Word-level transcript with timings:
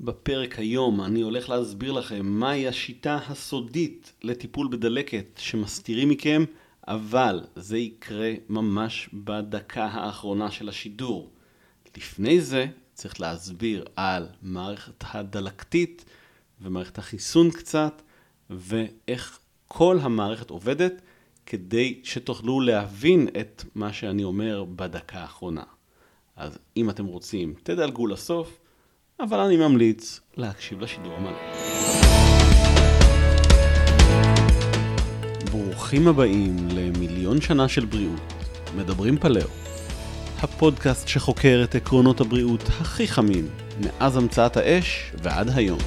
בפרק 0.00 0.58
היום 0.58 1.00
אני 1.00 1.20
הולך 1.20 1.48
להסביר 1.48 1.92
לכם 1.92 2.26
מהי 2.26 2.68
השיטה 2.68 3.18
הסודית 3.28 4.12
לטיפול 4.22 4.68
בדלקת 4.68 5.26
שמסתירים 5.36 6.08
מכם, 6.08 6.44
אבל 6.88 7.44
זה 7.56 7.78
יקרה 7.78 8.32
ממש 8.48 9.08
בדקה 9.12 9.84
האחרונה 9.84 10.50
של 10.50 10.68
השידור. 10.68 11.30
לפני 11.96 12.40
זה 12.40 12.66
צריך 12.94 13.20
להסביר 13.20 13.84
על 13.96 14.26
מערכת 14.42 15.04
הדלקתית 15.10 16.04
ומערכת 16.60 16.98
החיסון 16.98 17.50
קצת, 17.50 18.02
ואיך 18.50 19.38
כל 19.68 19.98
המערכת 20.02 20.50
עובדת, 20.50 21.02
כדי 21.46 22.00
שתוכלו 22.04 22.60
להבין 22.60 23.28
את 23.40 23.64
מה 23.74 23.92
שאני 23.92 24.24
אומר 24.24 24.64
בדקה 24.64 25.18
האחרונה. 25.18 25.64
אז 26.36 26.58
אם 26.76 26.90
אתם 26.90 27.04
רוצים, 27.04 27.54
תדלגו 27.62 28.06
לסוף. 28.06 28.58
אבל 29.20 29.40
אני 29.40 29.56
ממליץ 29.56 30.20
להקשיב 30.36 30.80
לשידור 30.80 31.12
המלא. 31.12 31.38
ברוכים 35.50 36.08
הבאים 36.08 36.56
למיליון 36.70 37.40
שנה 37.40 37.68
של 37.68 37.84
בריאות, 37.84 38.20
מדברים 38.76 39.18
פלאו. 39.18 39.48
הפודקאסט 40.40 41.08
שחוקר 41.08 41.60
את 41.64 41.74
עקרונות 41.74 42.20
הבריאות 42.20 42.62
הכי 42.62 43.08
חמים 43.08 43.48
מאז 43.80 44.16
המצאת 44.16 44.56
האש 44.56 45.12
ועד 45.22 45.50
היום. 45.54 45.78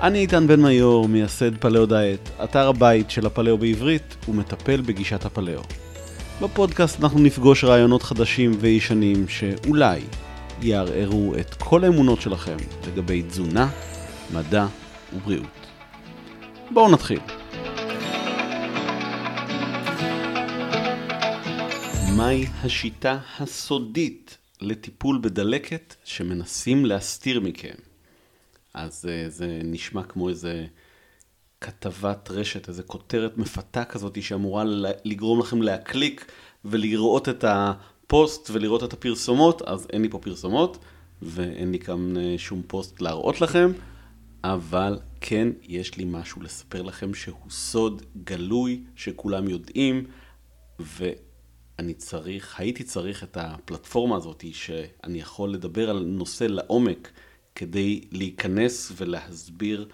אני 0.00 0.18
איתן 0.18 0.46
בן 0.46 0.60
מיור, 0.60 1.08
מייסד 1.08 1.56
פלאו 1.56 1.86
דיאט, 1.86 2.30
אתר 2.44 2.68
הבית 2.68 3.10
של 3.10 3.26
הפלאו 3.26 3.58
בעברית 3.58 4.16
ומטפל 4.28 4.80
בגישת 4.80 5.24
הפלאו. 5.24 5.62
בפודקאסט 6.42 7.00
אנחנו 7.00 7.20
נפגוש 7.20 7.64
רעיונות 7.64 8.02
חדשים 8.02 8.52
וישנים 8.60 9.28
שאולי 9.28 10.00
יערערו 10.62 11.34
את 11.40 11.54
כל 11.54 11.84
האמונות 11.84 12.20
שלכם 12.20 12.56
לגבי 12.86 13.22
תזונה, 13.22 13.70
מדע 14.32 14.66
ובריאות. 15.12 15.66
בואו 16.70 16.92
נתחיל. 16.92 17.20
מהי 22.16 22.46
השיטה 22.62 23.18
הסודית 23.38 24.38
לטיפול 24.60 25.18
בדלקת 25.22 25.94
שמנסים 26.04 26.86
להסתיר 26.86 27.40
מכם? 27.40 27.74
אז 28.74 29.08
אה, 29.08 29.28
זה 29.28 29.60
נשמע 29.64 30.02
כמו 30.02 30.28
איזה 30.28 30.66
כתבת 31.62 32.30
רשת, 32.30 32.68
איזה 32.68 32.82
כותרת 32.82 33.38
מפתה 33.38 33.84
כזאת 33.84 34.22
שאמורה 34.22 34.64
לגרום 35.04 35.40
לכם 35.40 35.62
להקליק 35.62 36.32
ולראות 36.64 37.28
את 37.28 37.44
הפוסט 37.48 38.50
ולראות 38.52 38.84
את 38.84 38.92
הפרסומות, 38.92 39.62
אז 39.62 39.86
אין 39.92 40.02
לי 40.02 40.08
פה 40.08 40.18
פרסומות 40.18 40.78
ואין 41.22 41.72
לי 41.72 41.78
כאן 41.78 42.16
אה, 42.16 42.34
שום 42.38 42.62
פוסט 42.66 43.00
להראות 43.00 43.40
לכם, 43.40 43.72
אבל 44.44 44.98
כן 45.20 45.48
יש 45.62 45.96
לי 45.96 46.04
משהו 46.04 46.42
לספר 46.42 46.82
לכם 46.82 47.14
שהוא 47.14 47.50
סוד 47.50 48.02
גלוי 48.24 48.84
שכולם 48.96 49.48
יודעים, 49.48 50.06
ואני 50.78 51.94
צריך, 51.94 52.60
הייתי 52.60 52.84
צריך 52.84 53.24
את 53.24 53.36
הפלטפורמה 53.36 54.16
הזאת 54.16 54.44
שאני 54.52 55.20
יכול 55.20 55.52
לדבר 55.52 55.90
על 55.90 56.04
נושא 56.06 56.44
לעומק 56.44 57.10
כדי 57.54 58.00
להיכנס 58.10 58.92
ולהסביר 58.96 59.88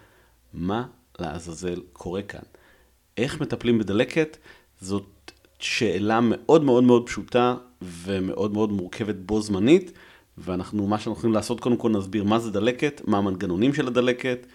מה 0.53 0.86
לעזאזל 1.19 1.80
קורה 1.92 2.22
כאן. 2.22 2.42
איך 3.16 3.41
מטפלים 3.41 3.78
בדלקת? 3.78 4.36
זאת 4.80 5.33
שאלה 5.58 6.20
מאוד 6.22 6.64
מאוד 6.64 6.84
מאוד 6.84 7.06
פשוטה 7.06 7.56
ומאוד 7.83 8.52
מאוד 8.52 8.72
מורכבת 8.72 9.14
בו 9.14 9.41
זמנית, 9.41 9.92
ואנחנו, 10.38 10.86
מה 10.86 10.98
שאנחנו 10.98 11.19
יכולים 11.19 11.34
לעשות, 11.34 11.60
קודם 11.60 11.77
כל 11.77 11.91
נסביר 11.91 12.25
מה 12.25 12.38
זה 12.38 12.50
דלקת, 12.50 13.00
מה 13.05 13.19
המנגנונים 13.19 13.75
של 13.75 13.86
הדלקת, 13.86 14.47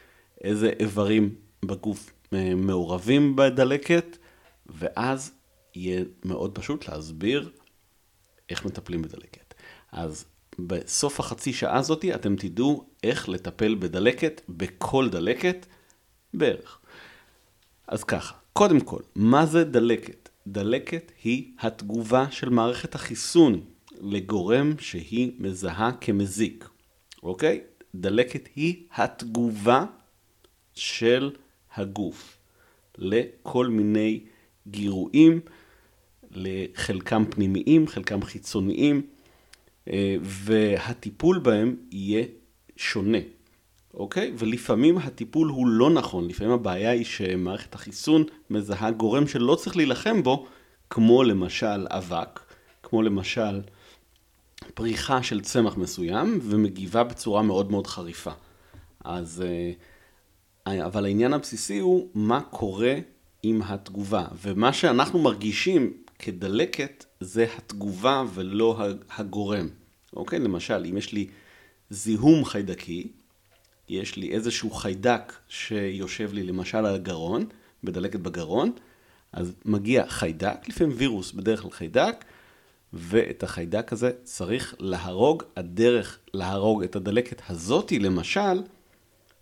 איזה 0.43 0.71
איברים 0.79 1.35
בגוף 1.65 2.11
אה, 2.33 2.55
מעורבים 2.55 3.35
בדלקת, 3.35 4.17
ואז 4.65 5.31
יהיה 5.75 6.03
מאוד 6.25 6.55
פשוט 6.55 6.89
להסביר 6.89 7.49
איך 8.49 8.65
מטפלים 8.65 9.01
בדלקת. 9.01 9.53
אז 9.91 10.25
בסוף 10.59 11.19
החצי 11.19 11.53
שעה 11.53 11.77
הזאתי 11.77 12.15
אתם 12.15 12.35
תדעו 12.35 12.85
איך 13.03 13.29
לטפל 13.29 13.75
בדלקת, 13.75 14.41
בכל 14.49 15.09
דלקת, 15.09 15.65
בערך. 16.33 16.79
אז 17.87 18.03
ככה, 18.03 18.35
קודם 18.53 18.79
כל, 18.79 19.01
מה 19.15 19.45
זה 19.45 19.63
דלקת? 19.63 20.29
דלקת 20.47 21.11
היא 21.23 21.51
התגובה 21.59 22.31
של 22.31 22.49
מערכת 22.49 22.95
החיסון 22.95 23.61
לגורם 24.01 24.73
שהיא 24.79 25.31
מזהה 25.39 25.91
כמזיק, 26.01 26.69
אוקיי? 27.23 27.61
דלקת 27.95 28.49
היא 28.55 28.75
התגובה 28.95 29.85
של 30.73 31.31
הגוף 31.75 32.37
לכל 32.97 33.67
מיני 33.67 34.19
גירויים, 34.67 35.39
לחלקם 36.31 37.23
פנימיים, 37.29 37.87
חלקם 37.87 38.23
חיצוניים, 38.23 39.01
אה, 39.87 40.15
והטיפול 40.21 41.39
בהם 41.39 41.75
יהיה 41.91 42.25
שונה. 42.75 43.17
אוקיי? 43.93 44.33
ולפעמים 44.37 44.97
הטיפול 44.97 45.47
הוא 45.47 45.67
לא 45.67 45.89
נכון, 45.89 46.27
לפעמים 46.27 46.53
הבעיה 46.53 46.91
היא 46.91 47.05
שמערכת 47.05 47.75
החיסון 47.75 48.23
מזהה 48.49 48.91
גורם 48.91 49.27
שלא 49.27 49.55
צריך 49.55 49.77
להילחם 49.77 50.23
בו, 50.23 50.47
כמו 50.89 51.23
למשל 51.23 51.87
אבק, 51.89 52.39
כמו 52.83 53.01
למשל 53.01 53.61
פריחה 54.73 55.23
של 55.23 55.41
צמח 55.41 55.77
מסוים, 55.77 56.39
ומגיבה 56.41 57.03
בצורה 57.03 57.41
מאוד 57.41 57.71
מאוד 57.71 57.87
חריפה. 57.87 58.31
אז, 59.03 59.43
אה, 60.67 60.85
אבל 60.85 61.05
העניין 61.05 61.33
הבסיסי 61.33 61.79
הוא 61.79 62.09
מה 62.13 62.41
קורה 62.41 62.95
עם 63.43 63.61
התגובה, 63.61 64.25
ומה 64.41 64.73
שאנחנו 64.73 65.19
מרגישים 65.19 65.93
כדלקת 66.19 67.05
זה 67.19 67.45
התגובה 67.57 68.23
ולא 68.33 68.81
הגורם. 69.17 69.67
אוקיי? 70.15 70.39
למשל, 70.39 70.85
אם 70.89 70.97
יש 70.97 71.13
לי 71.13 71.27
זיהום 71.89 72.45
חיידקי, 72.45 73.07
יש 74.01 74.15
לי 74.15 74.31
איזשהו 74.31 74.71
חיידק 74.71 75.33
שיושב 75.47 76.33
לי 76.33 76.43
למשל 76.43 76.77
על 76.77 76.95
הגרון, 76.95 77.45
בדלקת 77.83 78.19
בגרון, 78.19 78.71
אז 79.33 79.53
מגיע 79.65 80.07
חיידק, 80.07 80.69
לפעמים 80.69 80.93
וירוס 80.97 81.31
בדרך 81.31 81.61
כלל 81.61 81.71
חיידק, 81.71 82.25
ואת 82.93 83.43
החיידק 83.43 83.93
הזה 83.93 84.11
צריך 84.23 84.75
להרוג. 84.79 85.43
הדרך 85.57 86.19
להרוג 86.33 86.83
את 86.83 86.95
הדלקת 86.95 87.41
הזאתי, 87.49 87.99
למשל, 87.99 88.61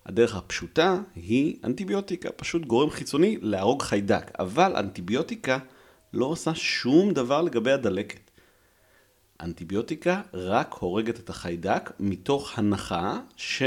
הדרך 0.06 0.36
הפשוטה 0.36 1.02
היא 1.16 1.58
אנטיביוטיקה, 1.64 2.32
פשוט 2.32 2.66
גורם 2.66 2.90
חיצוני 2.90 3.38
להרוג 3.42 3.82
חיידק. 3.82 4.32
אבל 4.40 4.76
אנטיביוטיקה 4.76 5.58
לא 6.14 6.26
עושה 6.26 6.56
שום 6.56 7.14
דבר 7.14 7.42
לגבי 7.42 7.72
הדלקת. 7.72 8.32
אנטיביוטיקה 9.42 10.22
רק 10.34 10.74
הורגת 10.74 11.20
את 11.20 11.30
החיידק 11.30 11.92
מתוך 12.00 12.60
הנחה 12.60 13.20
ש... 13.38 13.64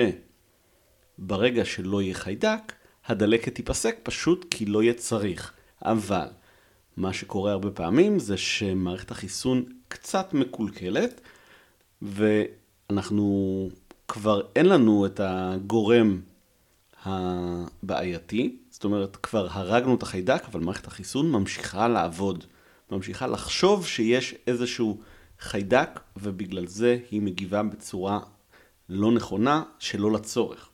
ברגע 1.19 1.65
שלא 1.65 2.03
יהיה 2.03 2.15
חיידק, 2.15 2.73
הדלקת 3.07 3.55
תיפסק 3.55 3.97
פשוט 4.03 4.47
כי 4.51 4.67
לא 4.67 4.83
יהיה 4.83 4.95
צריך. 4.95 5.53
אבל 5.85 6.27
מה 6.97 7.13
שקורה 7.13 7.53
הרבה 7.53 7.71
פעמים 7.71 8.19
זה 8.19 8.37
שמערכת 8.37 9.11
החיסון 9.11 9.65
קצת 9.89 10.35
מקולקלת, 10.35 11.21
ואנחנו 12.03 13.69
כבר 14.09 14.43
אין 14.57 14.67
לנו 14.67 15.07
את 15.07 15.21
הגורם 15.25 16.21
הבעייתי, 17.05 18.57
זאת 18.71 18.85
אומרת 18.85 19.17
כבר 19.17 19.49
הרגנו 19.51 19.95
את 19.95 20.03
החיידק, 20.03 20.45
אבל 20.51 20.61
מערכת 20.61 20.87
החיסון 20.87 21.31
ממשיכה 21.31 21.89
לעבוד, 21.89 22.45
ממשיכה 22.91 23.27
לחשוב 23.27 23.87
שיש 23.87 24.35
איזשהו 24.47 25.01
חיידק, 25.41 26.01
ובגלל 26.17 26.67
זה 26.67 26.99
היא 27.11 27.23
מגיבה 27.23 27.63
בצורה 27.63 28.21
לא 28.89 29.13
נכונה, 29.13 29.63
שלא 29.79 30.13
לצורך. 30.13 30.69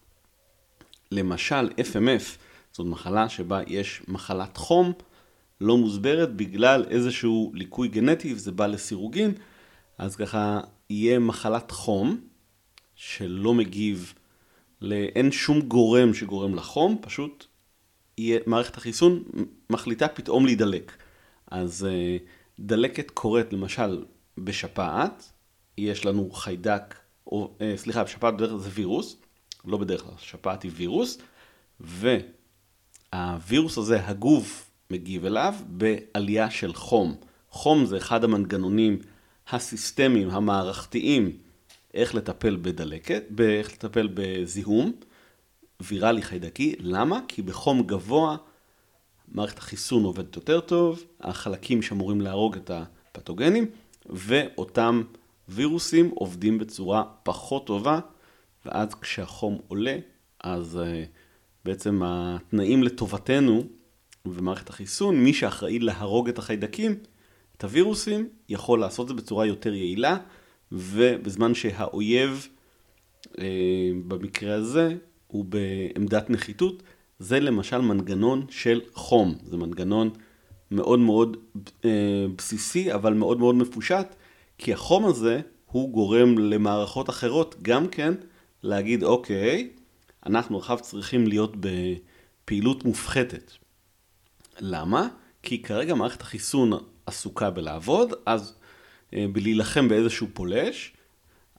למשל, 1.12 1.69
FMF, 1.69 2.39
זאת 2.73 2.87
מחלה 2.87 3.29
שבה 3.29 3.61
יש 3.67 4.03
מחלת 4.09 4.57
חום 4.57 4.93
לא 5.61 5.77
מוסברת 5.77 6.37
בגלל 6.37 6.85
איזשהו 6.91 7.53
ליקוי 7.55 7.89
גנטי 7.89 8.35
וזה 8.35 8.53
בא 8.53 8.67
לסירוגין, 8.67 9.33
אז 9.99 10.17
ככה 10.17 10.61
יהיה 10.91 11.19
מחלת 11.19 11.71
חום 11.71 12.21
שלא 12.95 13.55
מגיב, 13.55 14.15
אין 14.93 15.33
שום 15.33 15.61
גורם 15.61 16.15
שגורם 16.15 16.55
לחום, 16.55 16.99
פשוט 17.01 17.47
יהיה, 18.19 18.41
מערכת 18.47 18.77
החיסון 18.77 19.23
מחליטה 19.71 20.09
פתאום 20.09 20.47
להידלק. 20.47 20.93
אז 21.51 21.87
אה, 21.91 22.17
דלקת 22.59 23.11
קורית 23.11 23.53
למשל 23.53 24.05
בשפעת, 24.39 25.33
יש 25.79 26.07
לנו 26.07 26.31
חיידק, 26.31 26.95
או, 27.27 27.57
אה, 27.61 27.73
סליחה, 27.77 28.05
בשפעת 28.05 28.35
בדרך 28.35 28.51
כלל 28.51 28.59
זה 28.59 28.71
וירוס, 28.73 29.17
לא 29.65 29.79
בדרך 29.79 30.03
כלל, 30.03 30.15
שפעת 30.19 30.62
היא 30.62 30.71
וירוס, 30.75 31.19
והווירוס 33.12 33.79
הזה, 33.79 34.07
הגוף 34.07 34.71
מגיב 34.91 35.25
אליו 35.25 35.55
בעלייה 35.67 36.51
של 36.51 36.75
חום. 36.75 37.17
חום 37.51 37.87
זה 37.87 37.97
אחד 37.97 38.25
המנגנונים 38.25 38.99
הסיסטמיים, 39.49 40.31
המערכתיים 40.31 41.37
איך 41.95 42.15
לטפל 42.15 42.57
בדלקת, 42.57 43.25
איך 43.41 43.73
לטפל 43.73 44.09
בזיהום 44.15 44.93
ויראלי 45.81 46.23
חיידקי. 46.23 46.77
למה? 46.79 47.21
כי 47.29 47.43
בחום 47.43 47.83
גבוה 47.83 48.37
מערכת 49.29 49.59
החיסון 49.59 50.05
עובדת 50.05 50.37
יותר 50.37 50.61
טוב, 50.61 51.05
החלקים 51.21 51.83
שאמורים 51.83 52.21
להרוג 52.21 52.57
את 52.57 52.71
הפתוגנים, 52.71 53.67
ואותם 54.07 55.03
וירוסים 55.49 56.11
עובדים 56.15 56.59
בצורה 56.59 57.05
פחות 57.23 57.67
טובה, 57.67 58.01
ואז 58.67 58.95
כשהחום 58.95 59.59
עולה, 59.69 59.97
אז 60.45 60.79
uh, 60.83 61.09
בעצם 61.65 62.03
התנאים 62.05 62.83
לטובתנו 62.83 63.65
ומערכת 64.27 64.69
החיסון, 64.69 65.25
מי 65.25 65.35
שאחראי 65.35 65.79
להרוג 65.79 66.29
את 66.29 66.39
החיידקים, 66.39 66.99
את 67.57 67.65
הווירוסים, 67.65 68.29
יכול 68.49 68.81
לעשות 68.81 69.11
את 69.11 69.17
זה 69.17 69.23
בצורה 69.23 69.47
יותר 69.47 69.75
יעילה, 69.75 70.17
ובזמן 70.73 71.55
שהאויב, 71.55 72.49
uh, 73.27 73.39
במקרה 74.09 74.55
הזה, 74.55 74.95
הוא 75.27 75.45
בעמדת 75.45 76.31
נחיתות, 76.31 76.83
זה 77.19 77.41
למשל 77.41 77.79
מנגנון 77.79 78.47
של 78.51 78.81
חום, 78.95 79.35
זה 79.45 79.57
מנגנון 79.57 80.11
מאוד 80.71 80.99
מאוד 80.99 81.37
אה, 81.85 82.27
בסיסי, 82.37 82.95
אבל 82.95 83.15
מאוד 83.15 83.39
מאוד 83.39 83.55
מפושט, 83.55 84.15
כי 84.59 84.73
החום 84.73 85.07
הזה 85.07 85.41
הוא 85.67 85.93
גורם 85.93 86.39
למערכות 86.39 87.11
אחרות 87.11 87.55
גם 87.62 87.89
כן 87.89 88.15
להגיד, 88.62 89.03
אוקיי, 89.03 89.71
אנחנו 90.27 90.59
עכשיו 90.59 90.79
צריכים 90.81 91.27
להיות 91.27 91.53
בפעילות 91.61 92.85
מופחתת. 92.85 93.53
למה? 94.61 95.09
כי 95.43 95.62
כרגע 95.62 95.95
מערכת 95.95 96.21
החיסון 96.21 96.73
עסוקה 97.07 97.51
בלעבוד, 97.51 98.12
אז 98.27 98.55
אה, 99.15 99.27
בלהילחם 99.33 99.89
באיזשהו 99.89 100.27
פולש, 100.35 100.93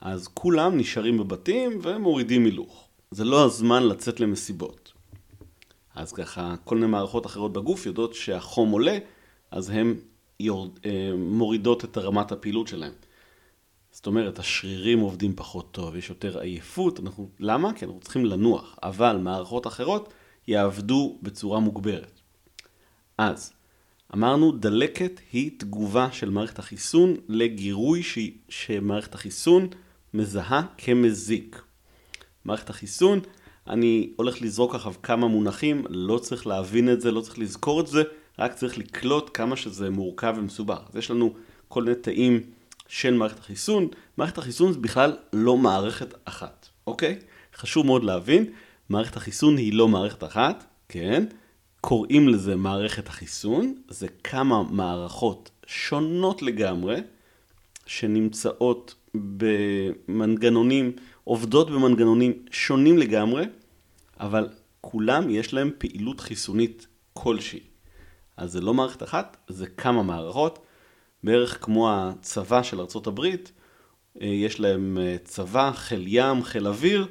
אז 0.01 0.27
כולם 0.27 0.77
נשארים 0.77 1.17
בבתים 1.17 1.79
ומורידים 1.83 2.45
הילוך. 2.45 2.87
זה 3.11 3.23
לא 3.23 3.45
הזמן 3.45 3.83
לצאת 3.83 4.19
למסיבות. 4.19 4.93
אז 5.95 6.13
ככה, 6.13 6.55
כל 6.63 6.75
מיני 6.75 6.87
מערכות 6.87 7.25
אחרות 7.25 7.53
בגוף 7.53 7.85
יודעות 7.85 8.13
שהחום 8.13 8.71
עולה, 8.71 8.97
אז 9.51 9.69
הן 9.69 9.95
אה, 10.41 11.11
מורידות 11.17 11.85
את 11.85 11.97
רמת 11.97 12.31
הפעילות 12.31 12.67
שלהן. 12.67 12.91
זאת 13.91 14.07
אומרת, 14.07 14.39
השרירים 14.39 14.99
עובדים 14.99 15.35
פחות 15.35 15.71
טוב, 15.71 15.95
יש 15.95 16.09
יותר 16.09 16.39
עייפות, 16.39 16.99
אנחנו, 16.99 17.29
למה? 17.39 17.73
כי 17.73 17.85
אנחנו 17.85 17.99
צריכים 17.99 18.25
לנוח, 18.25 18.75
אבל 18.83 19.17
מערכות 19.17 19.67
אחרות 19.67 20.13
יעבדו 20.47 21.17
בצורה 21.21 21.59
מוגברת. 21.59 22.21
אז, 23.17 23.53
אמרנו, 24.13 24.51
דלקת 24.51 25.19
היא 25.31 25.51
תגובה 25.57 26.11
של 26.11 26.29
מערכת 26.29 26.59
החיסון 26.59 27.15
לגירוי 27.27 28.03
ש... 28.03 28.19
שמערכת 28.49 29.15
החיסון 29.15 29.67
מזהה 30.13 30.61
כמזיק. 30.77 31.61
מערכת 32.45 32.69
החיסון, 32.69 33.19
אני 33.67 34.13
הולך 34.15 34.41
לזרוק 34.41 34.75
עכשיו 34.75 34.93
כמה 35.03 35.27
מונחים, 35.27 35.85
לא 35.89 36.17
צריך 36.17 36.47
להבין 36.47 36.93
את 36.93 37.01
זה, 37.01 37.11
לא 37.11 37.21
צריך 37.21 37.39
לזכור 37.39 37.81
את 37.81 37.87
זה, 37.87 38.03
רק 38.39 38.53
צריך 38.53 38.77
לקלוט 38.77 39.29
כמה 39.33 39.55
שזה 39.55 39.89
מורכב 39.89 40.33
ומסובך. 40.37 40.81
אז 40.89 40.95
יש 40.95 41.11
לנו 41.11 41.33
כל 41.67 41.83
מיני 41.83 41.95
תאים 41.95 42.41
של 42.91 43.13
מערכת 43.13 43.39
החיסון. 43.39 43.87
מערכת 44.17 44.37
החיסון 44.37 44.73
זה 44.73 44.79
בכלל 44.79 45.17
לא 45.33 45.57
מערכת 45.57 46.13
אחת, 46.25 46.69
אוקיי? 46.87 47.19
חשוב 47.55 47.85
מאוד 47.85 48.03
להבין, 48.03 48.45
מערכת 48.89 49.15
החיסון 49.17 49.57
היא 49.57 49.73
לא 49.73 49.87
מערכת 49.87 50.23
אחת, 50.23 50.65
כן? 50.89 51.25
קוראים 51.81 52.29
לזה 52.29 52.55
מערכת 52.55 53.07
החיסון, 53.07 53.75
זה 53.87 54.07
כמה 54.23 54.63
מערכות 54.63 55.51
שונות 55.65 56.41
לגמרי, 56.41 56.95
שנמצאות 57.85 58.95
במנגנונים, 59.15 60.91
עובדות 61.23 61.69
במנגנונים 61.69 62.33
שונים 62.51 62.97
לגמרי, 62.97 63.45
אבל 64.19 64.49
כולם 64.81 65.29
יש 65.29 65.53
להם 65.53 65.71
פעילות 65.77 66.19
חיסונית 66.19 66.87
כלשהי. 67.13 67.59
אז 68.37 68.51
זה 68.51 68.61
לא 68.61 68.73
מערכת 68.73 69.03
אחת, 69.03 69.37
זה 69.47 69.67
כמה 69.67 70.03
מערכות, 70.03 70.59
בערך 71.23 71.65
כמו 71.65 71.91
הצבא 71.91 72.63
של 72.63 72.79
ארה"ב, 72.79 73.19
אה, 74.21 74.27
יש 74.27 74.59
להם 74.59 74.97
אה, 75.01 75.15
צבא, 75.23 75.71
חיל 75.71 76.03
ים, 76.07 76.43
חיל 76.43 76.67
אוויר, 76.67 77.07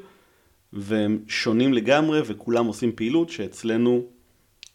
והם 0.72 1.24
שונים 1.28 1.72
לגמרי 1.72 2.20
וכולם 2.24 2.66
עושים 2.66 2.92
פעילות 2.92 3.30
שאצלנו 3.30 4.02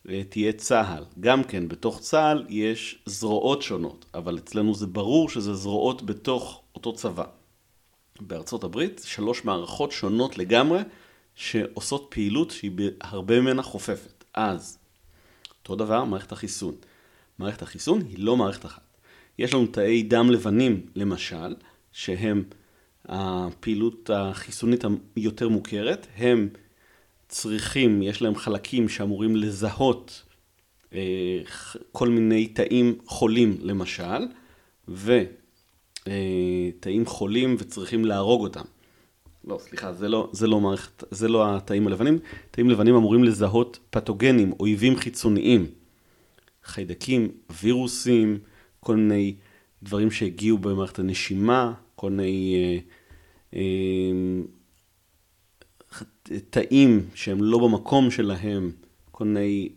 אה, 0.10 0.22
תהיה 0.30 0.54
צה"ל. 0.54 1.04
גם 1.20 1.44
כן, 1.44 1.68
בתוך 1.68 2.00
צה"ל 2.00 2.46
יש 2.50 3.00
זרועות 3.06 3.62
שונות, 3.62 4.06
אבל 4.14 4.38
אצלנו 4.38 4.76
זה 4.76 4.88
ברור 4.88 5.30
שזה 5.30 5.54
זרועות 5.54 6.02
בתוך 6.02 6.62
אותו 6.76 6.94
צבא. 6.94 7.26
בארצות 8.22 8.64
הברית 8.64 9.02
שלוש 9.06 9.46
מערכות 9.46 9.92
שונות 9.92 10.38
לגמרי 10.38 10.80
שעושות 11.36 12.08
פעילות 12.10 12.52
שהיא 12.52 12.72
הרבה 13.02 13.42
ממנה 13.42 13.64
חופפת. 13.64 14.24
אז, 14.34 14.78
אותו 15.60 15.76
דבר 15.76 16.04
מערכת 16.04 16.32
החיסון. 16.32 16.76
מערכת 17.40 17.62
החיסון 17.62 18.02
היא 18.02 18.20
לא 18.20 18.38
מערכת 18.38 18.66
אחת. 18.66 18.95
יש 19.40 19.54
לנו 19.54 19.68
תאי 19.68 20.04
דם 20.04 20.30
לבנים, 20.32 20.86
למשל, 20.96 21.56
שהם 21.92 22.44
הפעילות 23.06 24.10
החיסונית 24.14 24.84
היותר 25.16 25.50
מוכרת, 25.50 26.08
הם 26.18 26.50
צריכים, 27.28 28.02
יש 28.02 28.22
להם 28.22 28.36
חלקים 28.36 28.90
שאמורים 28.90 29.36
לזהות 29.36 30.24
אה, 30.94 31.42
כל 31.92 32.10
מיני 32.10 32.48
תאים 32.48 32.98
חולים, 33.06 33.58
למשל, 33.62 34.28
ותאים 34.88 35.42
אה, 36.08 37.06
חולים 37.06 37.56
וצריכים 37.60 38.06
להרוג 38.06 38.42
אותם. 38.42 38.66
לא, 39.48 39.58
סליחה, 39.62 39.94
זה 39.94 40.10
לא, 40.10 40.30
זה 40.32 40.48
לא 40.48 40.60
מערכת, 40.60 41.04
זה 41.12 41.28
לא 41.28 41.56
התאים 41.56 41.88
הלבנים. 41.88 42.20
תאים 42.52 42.70
לבנים 42.70 42.96
אמורים 42.96 43.24
לזהות 43.24 43.80
פתוגנים, 43.90 44.54
אויבים 44.60 44.96
חיצוניים, 44.96 45.66
חיידקים, 46.64 47.32
וירוסים, 47.62 48.40
כל 48.86 48.96
מיני 48.96 49.36
דברים 49.84 50.12
שהגיעו 50.12 50.58
במערכת 50.58 51.00
הנשימה, 51.00 51.74
כל 51.96 52.10
מיני 52.10 52.56
אה, 53.54 53.60
אה, 53.60 54.12
תאים 56.50 57.10
שהם 57.16 57.44
לא 57.44 57.60
במקום 57.60 58.12
שלהם, 58.12 58.72
כל 59.12 59.24
מיני 59.24 59.70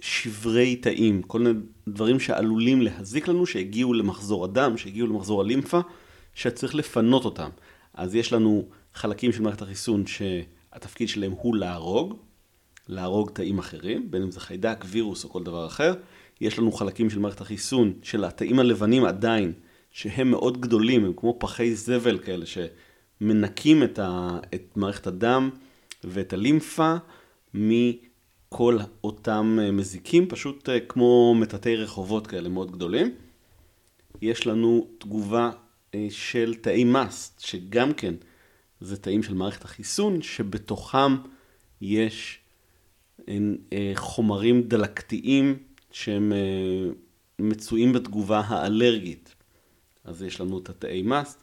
שברי 0.00 0.76
תאים, 0.76 1.22
כל 1.22 1.38
מיני 1.38 1.58
דברים 1.88 2.20
שעלולים 2.20 2.82
להזיק 2.82 3.28
לנו, 3.28 3.46
שהגיעו 3.46 3.94
למחזור 3.94 4.44
הדם, 4.44 4.76
שהגיעו 4.76 5.06
למחזור 5.06 5.40
הלימפה, 5.40 5.80
שצריך 6.34 6.74
לפנות 6.74 7.24
אותם. 7.24 7.48
אז 7.94 8.14
יש 8.14 8.32
לנו 8.32 8.68
חלקים 8.94 9.32
של 9.32 9.42
מערכת 9.42 9.62
החיסון 9.62 10.04
שהתפקיד 10.06 11.08
שלהם 11.08 11.32
הוא 11.32 11.56
להרוג, 11.56 12.16
להרוג 12.88 13.30
תאים 13.30 13.58
אחרים, 13.58 14.10
בין 14.10 14.22
אם 14.22 14.30
זה 14.30 14.40
חיידק, 14.40 14.84
וירוס 14.88 15.24
או 15.24 15.28
כל 15.28 15.42
דבר 15.42 15.66
אחר. 15.66 15.94
יש 16.40 16.58
לנו 16.58 16.72
חלקים 16.72 17.10
של 17.10 17.18
מערכת 17.18 17.40
החיסון, 17.40 17.92
של 18.02 18.24
התאים 18.24 18.58
הלבנים 18.58 19.04
עדיין, 19.04 19.52
שהם 19.90 20.30
מאוד 20.30 20.60
גדולים, 20.60 21.04
הם 21.04 21.12
כמו 21.16 21.36
פחי 21.40 21.74
זבל 21.74 22.18
כאלה, 22.18 22.44
שמנקים 22.46 23.82
את, 23.82 23.98
ה, 23.98 24.38
את 24.54 24.76
מערכת 24.76 25.06
הדם 25.06 25.50
ואת 26.04 26.32
הלימפה 26.32 26.94
מכל 27.54 28.78
אותם 29.04 29.58
מזיקים, 29.72 30.28
פשוט 30.28 30.68
אה, 30.68 30.80
כמו 30.80 31.34
מטאטי 31.34 31.76
רחובות 31.76 32.26
כאלה 32.26 32.48
מאוד 32.48 32.72
גדולים. 32.72 33.14
יש 34.22 34.46
לנו 34.46 34.88
תגובה 34.98 35.50
אה, 35.94 36.06
של 36.10 36.54
תאי 36.54 36.84
מאסט, 36.84 37.40
שגם 37.40 37.94
כן 37.94 38.14
זה 38.80 38.96
תאים 38.96 39.22
של 39.22 39.34
מערכת 39.34 39.64
החיסון, 39.64 40.22
שבתוכם 40.22 41.16
יש 41.80 42.38
אה, 43.28 43.92
חומרים 43.94 44.62
דלקתיים 44.62 45.67
שהם 45.92 46.32
מצויים 47.38 47.92
בתגובה 47.92 48.40
האלרגית. 48.40 49.34
אז 50.04 50.22
יש 50.22 50.40
לנו 50.40 50.58
את 50.58 50.68
התאי 50.68 51.02
מאסט, 51.02 51.42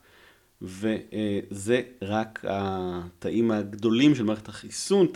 וזה 0.62 1.82
רק 2.02 2.46
התאים 2.48 3.52
הגדולים 3.52 4.16
של 4.16 4.24
מערכת 4.24 4.48
החיסון, 4.48 5.08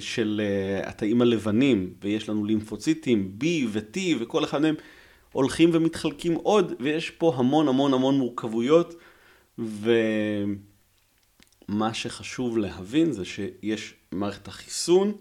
של 0.00 0.40
התאים 0.84 1.22
הלבנים, 1.22 1.94
ויש 2.02 2.28
לנו 2.28 2.44
לימפוציטים 2.44 3.38
B 3.40 3.44
ו-T, 3.68 3.98
וכל 4.20 4.44
אחד 4.44 4.62
מהם 4.62 4.74
הולכים 5.32 5.70
ומתחלקים 5.72 6.34
עוד, 6.34 6.72
ויש 6.80 7.10
פה 7.10 7.34
המון 7.36 7.68
המון 7.68 7.94
המון 7.94 8.18
מורכבויות, 8.18 8.94
ומה 9.58 9.94
שחשוב 11.94 12.58
להבין 12.58 13.12
זה 13.12 13.24
שיש 13.24 13.94
מערכת 14.12 14.48
החיסון, 14.48 15.12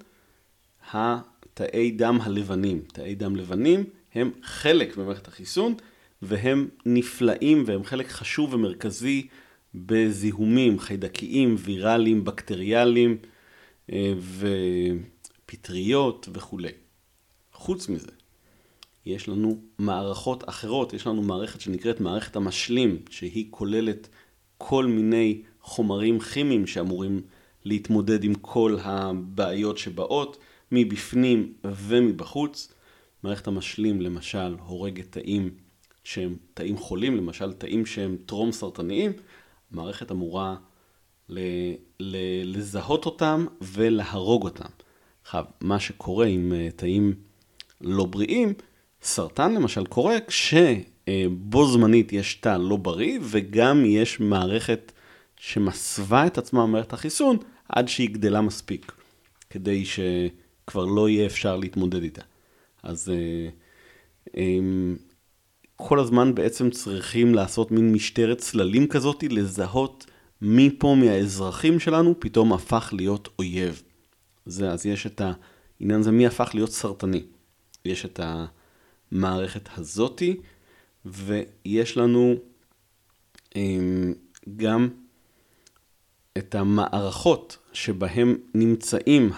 התאי 1.62 1.92
דם 1.92 2.20
הלבנים. 2.22 2.82
תאי 2.94 3.16
דם 3.16 3.36
לבנים 3.36 3.84
הם 4.14 4.32
חלק 4.44 4.98
ממערכת 4.98 5.28
החיסון, 5.28 5.76
והם 6.22 6.68
נפלאים 6.86 7.64
והם 7.66 7.84
חלק 7.84 8.08
חשוב 8.08 8.54
ומרכזי 8.54 9.28
בזיהומים 9.76 10.80
חיידקיים, 10.80 11.56
ויראליים, 11.60 12.24
בקטריאליים 12.24 13.18
אה, 13.92 14.14
ופטריות 15.46 16.30
וכולי. 16.34 16.72
חוץ 17.54 17.90
מזה, 17.90 18.12
יש 19.06 19.30
לנו 19.30 19.58
מערכות 19.80 20.50
אחרות, 20.50 20.94
יש 20.94 21.08
לנו 21.08 21.22
מערכת 21.22 21.62
שנקראת 21.62 22.00
מערכת 22.00 22.36
המשלים, 22.36 23.00
שהיא 23.10 23.48
כוללת 23.50 24.10
כל 24.58 24.86
מיני 24.86 25.42
חומרים 25.62 26.20
כימיים 26.20 26.68
שאמורים 26.68 27.22
להתמודד 27.66 28.24
עם 28.24 28.36
כל 28.36 28.78
הבעיות 28.84 29.78
שבאות 29.78 30.38
מבפנים 30.72 31.54
ומבחוץ. 31.64 32.74
מערכת 33.24 33.48
המשלים 33.48 34.02
למשל 34.02 34.56
הורגת 34.66 35.12
תאים 35.12 35.50
שהם 36.04 36.36
תאים 36.54 36.78
חולים, 36.78 37.18
למשל 37.18 37.54
תאים 37.54 37.86
שהם 37.86 38.18
טרום 38.26 38.52
סרטניים, 38.52 39.12
המערכת 39.72 40.12
אמורה 40.12 40.56
ל- 41.30 41.74
ל- 42.00 42.58
לזהות 42.58 43.06
אותם 43.06 43.46
ולהרוג 43.62 44.44
אותם. 44.44 44.70
עכשיו, 45.22 45.46
מה 45.62 45.80
שקורה 45.80 46.26
עם 46.26 46.54
אה, 46.54 46.70
תאים 46.76 47.14
לא 47.82 48.06
בריאים, 48.06 48.54
סרטן 49.02 49.54
למשל 49.54 49.86
קורה 49.86 50.18
כשבו 50.28 51.68
זמנית 51.72 52.14
יש 52.14 52.36
תא 52.36 52.58
לא 52.60 52.76
בריא 52.76 53.20
וגם 53.22 53.86
יש 53.86 54.20
מערכת 54.20 54.92
שמסווה 55.38 56.28
את 56.28 56.38
עצמה 56.38 56.64
במערכת 56.64 56.94
החיסון 56.94 57.38
עד 57.70 57.88
שהיא 57.88 58.10
גדלה 58.10 58.42
מספיק, 58.42 58.92
כדי 59.50 59.84
שכבר 60.68 60.86
לא 60.86 61.10
יהיה 61.10 61.26
אפשר 61.26 61.56
להתמודד 61.56 62.04
איתה. 62.04 62.22
אז 62.84 63.12
אה, 64.36 64.60
כל 65.76 66.00
הזמן 66.00 66.36
בעצם 66.36 66.70
צריכים 66.70 67.36
לעשות 67.36 67.72
מין 67.72 67.94
משטרת 67.94 68.38
צללים 68.38 68.88
כזאת, 68.88 69.24
לזהות 69.24 70.06
מי 70.42 70.76
פה 70.80 70.96
מהאזרחים 71.00 71.80
שלנו 71.80 72.16
פתאום 72.20 72.54
הפך 72.54 72.90
להיות 72.94 73.30
אויב. 73.40 73.82
זה, 74.46 74.72
אז 74.72 74.86
יש 74.86 75.06
את 75.06 75.22
העניין 75.22 76.00
הזה, 76.00 76.12
מי 76.12 76.28
הפך 76.28 76.52
להיות 76.54 76.72
סרטני. 76.72 77.24
יש 77.86 78.06
את 78.06 78.20
המערכת 79.12 79.70
הזאתי, 79.78 80.38
ויש 81.06 81.98
לנו 81.98 82.36
אמ, 83.56 84.14
גם 84.58 84.90
את 86.38 86.56
המערכות 86.56 87.58
שבהם 87.74 88.38
נמצאים 88.54 89.32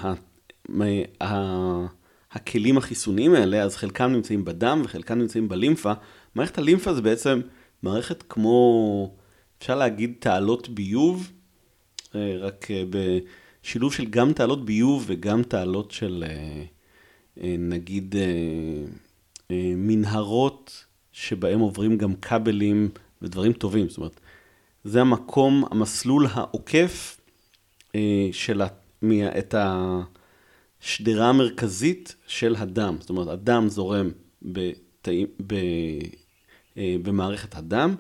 ה, 0.81 1.23
ה, 1.23 1.85
הכלים 2.31 2.77
החיסוניים 2.77 3.33
האלה, 3.33 3.63
אז 3.63 3.75
חלקם 3.75 4.11
נמצאים 4.11 4.45
בדם 4.45 4.81
וחלקם 4.85 5.19
נמצאים 5.19 5.49
בלימפה. 5.49 5.93
מערכת 6.35 6.57
הלימפה 6.57 6.93
זה 6.93 7.01
בעצם 7.01 7.41
מערכת 7.83 8.23
כמו, 8.29 9.15
אפשר 9.59 9.75
להגיד 9.75 10.13
תעלות 10.19 10.69
ביוב, 10.69 11.31
אה, 12.15 12.38
רק 12.39 12.71
אה, 12.71 12.83
בשילוב 12.89 13.93
של 13.93 14.05
גם 14.05 14.33
תעלות 14.33 14.65
ביוב 14.65 15.03
וגם 15.07 15.43
תעלות 15.43 15.91
של 15.91 16.23
אה, 16.27 17.55
נגיד 17.59 18.15
מנהרות 19.75 20.85
שבהם 21.11 21.59
עוברים 21.59 21.97
גם 21.97 22.15
כבלים 22.15 22.89
ודברים 23.21 23.53
טובים. 23.53 23.89
זאת 23.89 23.97
אומרת, 23.97 24.19
זה 24.83 25.01
המקום, 25.01 25.63
המסלול 25.71 26.27
העוקף 26.31 27.21
של 28.31 28.61
את 29.38 29.55
השדרה 30.83 31.29
המרכזית 31.29 32.15
של 32.27 32.55
הדם. 32.55 32.98
זאת 33.00 33.09
אומרת, 33.09 33.27
הדם 33.27 33.65
זורם 33.69 34.09
בתאים, 34.41 35.27
ב, 35.48 35.53
אה, 36.77 36.95
במערכת 37.03 37.55
הדם, 37.55 37.95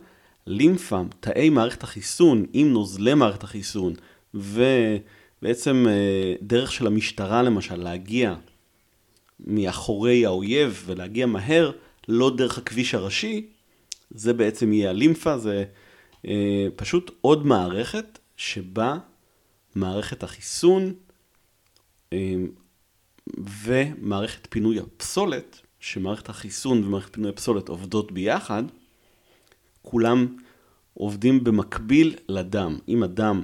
לימפה, 0.47 1.01
תאי 1.19 1.49
מערכת 1.49 1.83
החיסון 1.83 2.45
עם 2.53 2.73
נוזלי 2.73 3.13
מערכת 3.13 3.43
החיסון, 3.43 3.93
ובעצם 4.33 5.85
אה, 5.89 6.35
דרך 6.41 6.71
של 6.71 6.87
המשטרה 6.87 7.43
למשל 7.43 7.75
להגיע 7.75 8.35
מאחורי 9.39 10.25
האויב 10.25 10.83
ולהגיע 10.85 11.25
מהר, 11.25 11.71
לא 12.07 12.35
דרך 12.37 12.57
הכביש 12.57 12.95
הראשי, 12.95 13.47
זה 14.11 14.33
בעצם 14.33 14.73
יהיה 14.73 14.89
הלימפה, 14.89 15.37
זה 15.37 15.63
אה, 16.27 16.67
פשוט 16.75 17.11
עוד 17.21 17.45
מערכת 17.45 18.19
שבה 18.37 18.97
מערכת 19.75 20.23
החיסון 20.23 20.93
ומערכת 23.37 24.47
פינוי 24.49 24.79
הפסולת 24.79 25.61
שמערכת 25.79 26.29
החיסון 26.29 26.83
ומערכת 26.83 27.13
פינוי 27.13 27.29
הפסולת 27.29 27.69
עובדות 27.69 28.11
ביחד, 28.11 28.63
כולם 29.81 30.27
עובדים 30.93 31.43
במקביל 31.43 32.15
לדם. 32.29 32.77
אם 32.87 33.03
הדם 33.03 33.43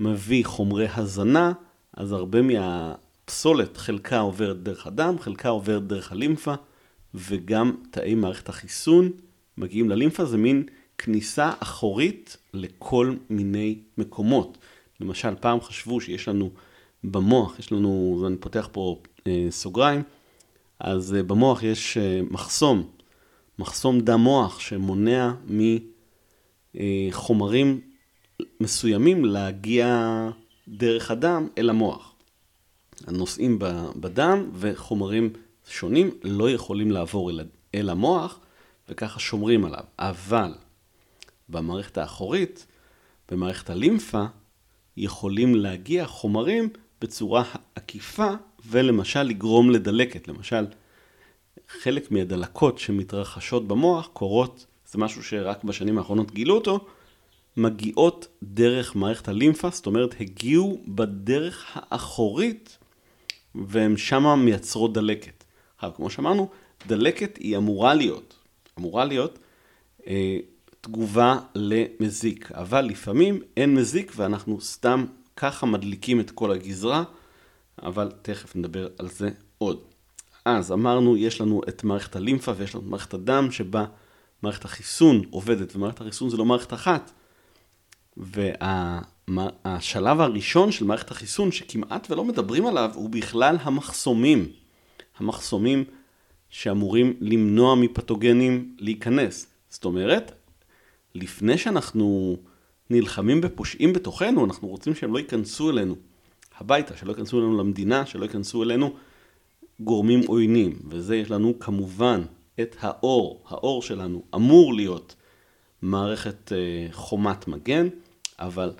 מביא 0.00 0.44
חומרי 0.44 0.86
הזנה, 0.94 1.52
אז 1.92 2.12
הרבה 2.12 2.38
מהפסולת, 2.42 3.76
חלקה 3.76 4.18
עוברת 4.18 4.62
דרך 4.62 4.86
הדם, 4.86 5.16
חלקה 5.20 5.48
עוברת 5.48 5.86
דרך 5.86 6.12
הלימפה, 6.12 6.54
וגם 7.14 7.76
תאי 7.90 8.14
מערכת 8.14 8.48
החיסון 8.48 9.10
מגיעים 9.58 9.90
ללימפה, 9.90 10.24
זה 10.24 10.36
מין 10.36 10.66
כניסה 10.98 11.52
אחורית 11.58 12.36
לכל 12.54 13.14
מיני 13.30 13.78
מקומות. 13.98 14.58
למשל, 15.00 15.34
פעם 15.40 15.60
חשבו 15.60 16.00
שיש 16.00 16.28
לנו 16.28 16.50
במוח, 17.04 17.58
יש 17.58 17.72
לנו, 17.72 18.20
ואני 18.22 18.36
פותח 18.36 18.68
פה 18.72 19.00
אה, 19.26 19.46
סוגריים, 19.50 20.02
אז 20.80 21.14
אה, 21.14 21.22
במוח 21.22 21.62
יש 21.62 21.96
אה, 21.96 22.20
מחסום, 22.30 22.90
מחסום 23.58 24.00
דם 24.00 24.20
מוח 24.20 24.60
שמונע 24.60 25.32
מחומרים 26.74 27.80
מסוימים 28.60 29.24
להגיע 29.24 30.28
דרך 30.68 31.10
הדם 31.10 31.48
אל 31.58 31.70
המוח. 31.70 32.14
הנושאים 33.06 33.58
בדם 33.96 34.50
וחומרים 34.54 35.32
שונים 35.68 36.10
לא 36.22 36.50
יכולים 36.50 36.90
לעבור 36.90 37.30
אל, 37.30 37.40
אל 37.74 37.90
המוח 37.90 38.40
וככה 38.88 39.20
שומרים 39.20 39.64
עליו. 39.64 39.84
אבל 39.98 40.54
במערכת 41.48 41.98
האחורית, 41.98 42.66
במערכת 43.30 43.70
הלימפה, 43.70 44.24
יכולים 44.96 45.54
להגיע 45.54 46.06
חומרים 46.06 46.68
בצורה 47.00 47.44
עקיפה 47.74 48.30
ולמשל 48.66 49.22
לגרום 49.22 49.70
לדלקת. 49.70 50.28
למשל, 50.28 50.66
חלק 51.68 52.10
מהדלקות 52.10 52.78
שמתרחשות 52.78 53.68
במוח 53.68 54.08
קורות, 54.12 54.66
זה 54.86 54.98
משהו 54.98 55.22
שרק 55.22 55.64
בשנים 55.64 55.98
האחרונות 55.98 56.30
גילו 56.30 56.54
אותו, 56.54 56.86
מגיעות 57.56 58.26
דרך 58.42 58.96
מערכת 58.96 59.28
הלימפה, 59.28 59.70
זאת 59.70 59.86
אומרת 59.86 60.14
הגיעו 60.20 60.80
בדרך 60.88 61.66
האחורית 61.74 62.78
והן 63.54 63.96
שמה 63.96 64.36
מייצרות 64.36 64.92
דלקת. 64.92 65.44
עכשיו, 65.76 65.90
כמו 65.96 66.10
שאמרנו, 66.10 66.48
דלקת 66.86 67.36
היא 67.36 67.56
אמורה 67.56 67.94
להיות, 67.94 68.34
אמורה 68.78 69.04
להיות 69.04 69.38
אה, 70.06 70.38
תגובה 70.80 71.38
למזיק, 71.54 72.52
אבל 72.52 72.80
לפעמים 72.80 73.40
אין 73.56 73.74
מזיק 73.74 74.12
ואנחנו 74.16 74.60
סתם 74.60 75.04
ככה 75.38 75.66
מדליקים 75.66 76.20
את 76.20 76.30
כל 76.30 76.52
הגזרה. 76.52 77.04
אבל 77.82 78.12
תכף 78.22 78.56
נדבר 78.56 78.88
על 78.98 79.08
זה 79.08 79.30
עוד. 79.58 79.80
אז 80.44 80.72
אמרנו, 80.72 81.16
יש 81.16 81.40
לנו 81.40 81.60
את 81.68 81.84
מערכת 81.84 82.16
הלימפה 82.16 82.52
ויש 82.56 82.74
לנו 82.74 82.84
את 82.84 82.90
מערכת 82.90 83.14
הדם, 83.14 83.50
שבה 83.50 83.84
מערכת 84.42 84.64
החיסון 84.64 85.22
עובדת, 85.30 85.76
ומערכת 85.76 86.00
החיסון 86.00 86.30
זה 86.30 86.36
לא 86.36 86.44
מערכת 86.44 86.72
אחת. 86.72 87.12
והשלב 88.16 90.20
הראשון 90.20 90.72
של 90.72 90.84
מערכת 90.84 91.10
החיסון, 91.10 91.52
שכמעט 91.52 92.10
ולא 92.10 92.24
מדברים 92.24 92.66
עליו, 92.66 92.90
הוא 92.94 93.10
בכלל 93.10 93.56
המחסומים. 93.60 94.48
המחסומים 95.18 95.84
שאמורים 96.50 97.16
למנוע 97.20 97.74
מפתוגנים 97.74 98.76
להיכנס. 98.78 99.46
זאת 99.68 99.84
אומרת, 99.84 100.32
לפני 101.14 101.58
שאנחנו 101.58 102.36
נלחמים 102.90 103.40
בפושעים 103.40 103.92
בתוכנו, 103.92 104.44
אנחנו 104.44 104.68
רוצים 104.68 104.94
שהם 104.94 105.12
לא 105.12 105.18
ייכנסו 105.18 105.70
אלינו. 105.70 105.94
הביתה, 106.58 106.96
שלא 106.96 107.10
ייכנסו 107.10 107.38
אלינו 107.38 107.58
למדינה, 107.58 108.06
שלא 108.06 108.22
ייכנסו 108.22 108.62
אלינו 108.62 108.94
גורמים 109.80 110.20
עוינים. 110.26 110.78
וזה 110.88 111.16
יש 111.16 111.30
לנו 111.30 111.58
כמובן 111.58 112.22
את 112.60 112.76
האור. 112.80 113.42
האור 113.48 113.82
שלנו 113.82 114.22
אמור 114.34 114.74
להיות 114.74 115.14
מערכת 115.82 116.52
אה, 116.52 116.92
חומת 116.92 117.48
מגן, 117.48 117.88
אבל 118.38 118.72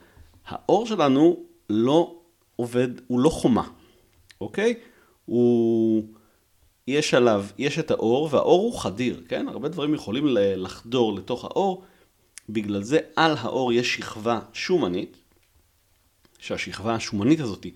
האור 0.47 0.87
שלנו 0.87 1.43
לא 1.71 2.15
עובד, 2.57 2.89
הוא 3.07 3.21
לא 3.21 3.31
חומה, 3.31 3.69
אוקיי? 4.41 4.75
הוא... 5.25 6.03
יש 6.89 7.15
עליו, 7.15 7.45
יש 7.59 7.79
את 7.79 7.91
האור, 7.91 8.29
והאור 8.33 8.61
הוא 8.61 8.81
חדיר, 8.81 9.23
כן? 9.29 9.49
הרבה 9.49 9.69
דברים 9.69 9.95
יכולים 9.95 10.25
לחדור 10.31 11.15
לתוך 11.15 11.45
האור, 11.45 11.83
בגלל 12.49 12.83
זה 12.83 12.99
על 13.17 13.37
האור 13.39 13.73
יש 13.73 13.95
שכבה 13.95 14.41
שומנית, 14.53 15.17
שהשכבה 16.39 16.95
השומנית 16.95 17.41
הזאת, 17.41 17.67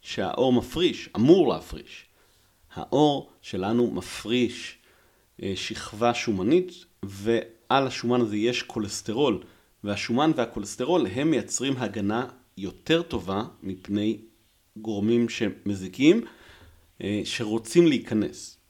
שהאור 0.00 0.52
מפריש, 0.52 1.08
אמור 1.16 1.48
להפריש. 1.48 2.06
האור 2.74 3.30
שלנו 3.42 3.90
מפריש 3.90 4.78
אה, 5.42 5.52
שכבה 5.56 6.14
שומנית, 6.14 6.84
ועל 7.02 7.86
השומן 7.86 8.20
הזה 8.20 8.36
יש 8.36 8.62
כולסטרול, 8.62 9.42
והשומן 9.84 10.30
והכולסטרול 10.36 11.06
הם 11.06 11.30
מייצרים 11.30 11.76
הגנה 11.76 12.26
יותר 12.56 13.02
טובה 13.02 13.42
מפני 13.62 14.18
גורמים 14.76 15.28
שמזיקים, 15.28 16.24
אה, 17.02 17.20
שרוצים 17.24 17.86
להיכנס. 17.86 18.61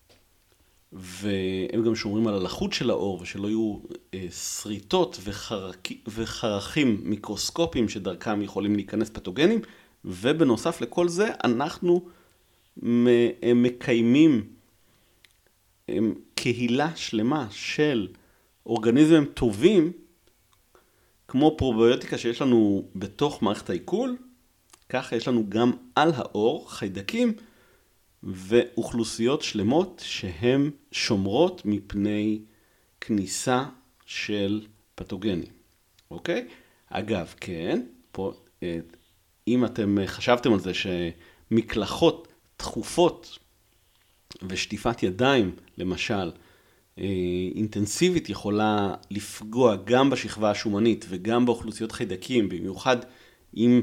והם 0.93 1.83
גם 1.83 1.95
שומרים 1.95 2.27
על 2.27 2.35
הלחות 2.35 2.73
של 2.73 2.91
האור 2.91 3.21
ושלא 3.23 3.49
יהיו 3.49 3.77
אה, 4.15 4.27
שריטות 4.31 5.19
וחרק... 5.25 5.89
וחרכים 6.09 7.01
מיקרוסקופיים 7.03 7.89
שדרכם 7.89 8.43
יכולים 8.43 8.75
להיכנס 8.77 9.11
פתוגנים, 9.11 9.61
ובנוסף 10.05 10.81
לכל 10.81 11.09
זה 11.09 11.29
אנחנו 11.45 12.05
מקיימים 13.55 14.45
קהילה 16.35 16.97
שלמה 16.97 17.47
של 17.51 18.09
אורגניזמים 18.67 19.25
טובים, 19.25 19.93
כמו 21.29 21.55
פרוביוטיקה 21.59 22.19
שיש 22.19 22.43
לנו 22.43 22.85
בתוך 22.97 23.43
מערכת 23.43 23.71
העיכול, 23.71 24.17
ככה 24.89 25.17
יש 25.17 25.29
לנו 25.29 25.45
גם 25.49 25.73
על 25.95 26.13
האור 26.15 26.73
חיידקים 26.73 27.33
ואוכלוסיות 28.23 29.43
שלמות 29.43 30.03
שהן 30.05 30.71
שומרות 30.93 31.63
מפני 31.65 32.41
כניסה 33.01 33.65
של 34.07 34.67
פתוגנים, 34.95 35.53
אוקיי? 36.11 36.49
אגב, 36.91 37.35
כן, 37.41 37.83
פה, 38.13 38.33
אה, 38.63 38.79
אם 39.49 39.65
אתם 39.65 39.99
חשבתם 40.07 40.53
על 40.53 40.61
זה 40.61 40.73
שמקלחות 40.75 42.29
תכופות 42.57 43.39
ושטיפת 44.49 45.03
ידיים, 45.03 45.57
למשל, 45.79 46.31
אה, 46.99 47.05
אינטנסיבית 47.55 48.29
יכולה 48.29 48.95
לפגוע 49.11 49.77
גם 49.85 50.11
בשכבה 50.11 50.51
השומנית 50.51 51.05
וגם 51.09 51.47
באוכלוסיות 51.47 51.93
חיידקים, 51.93 52.49
במיוחד 52.49 52.97
אם 53.57 53.81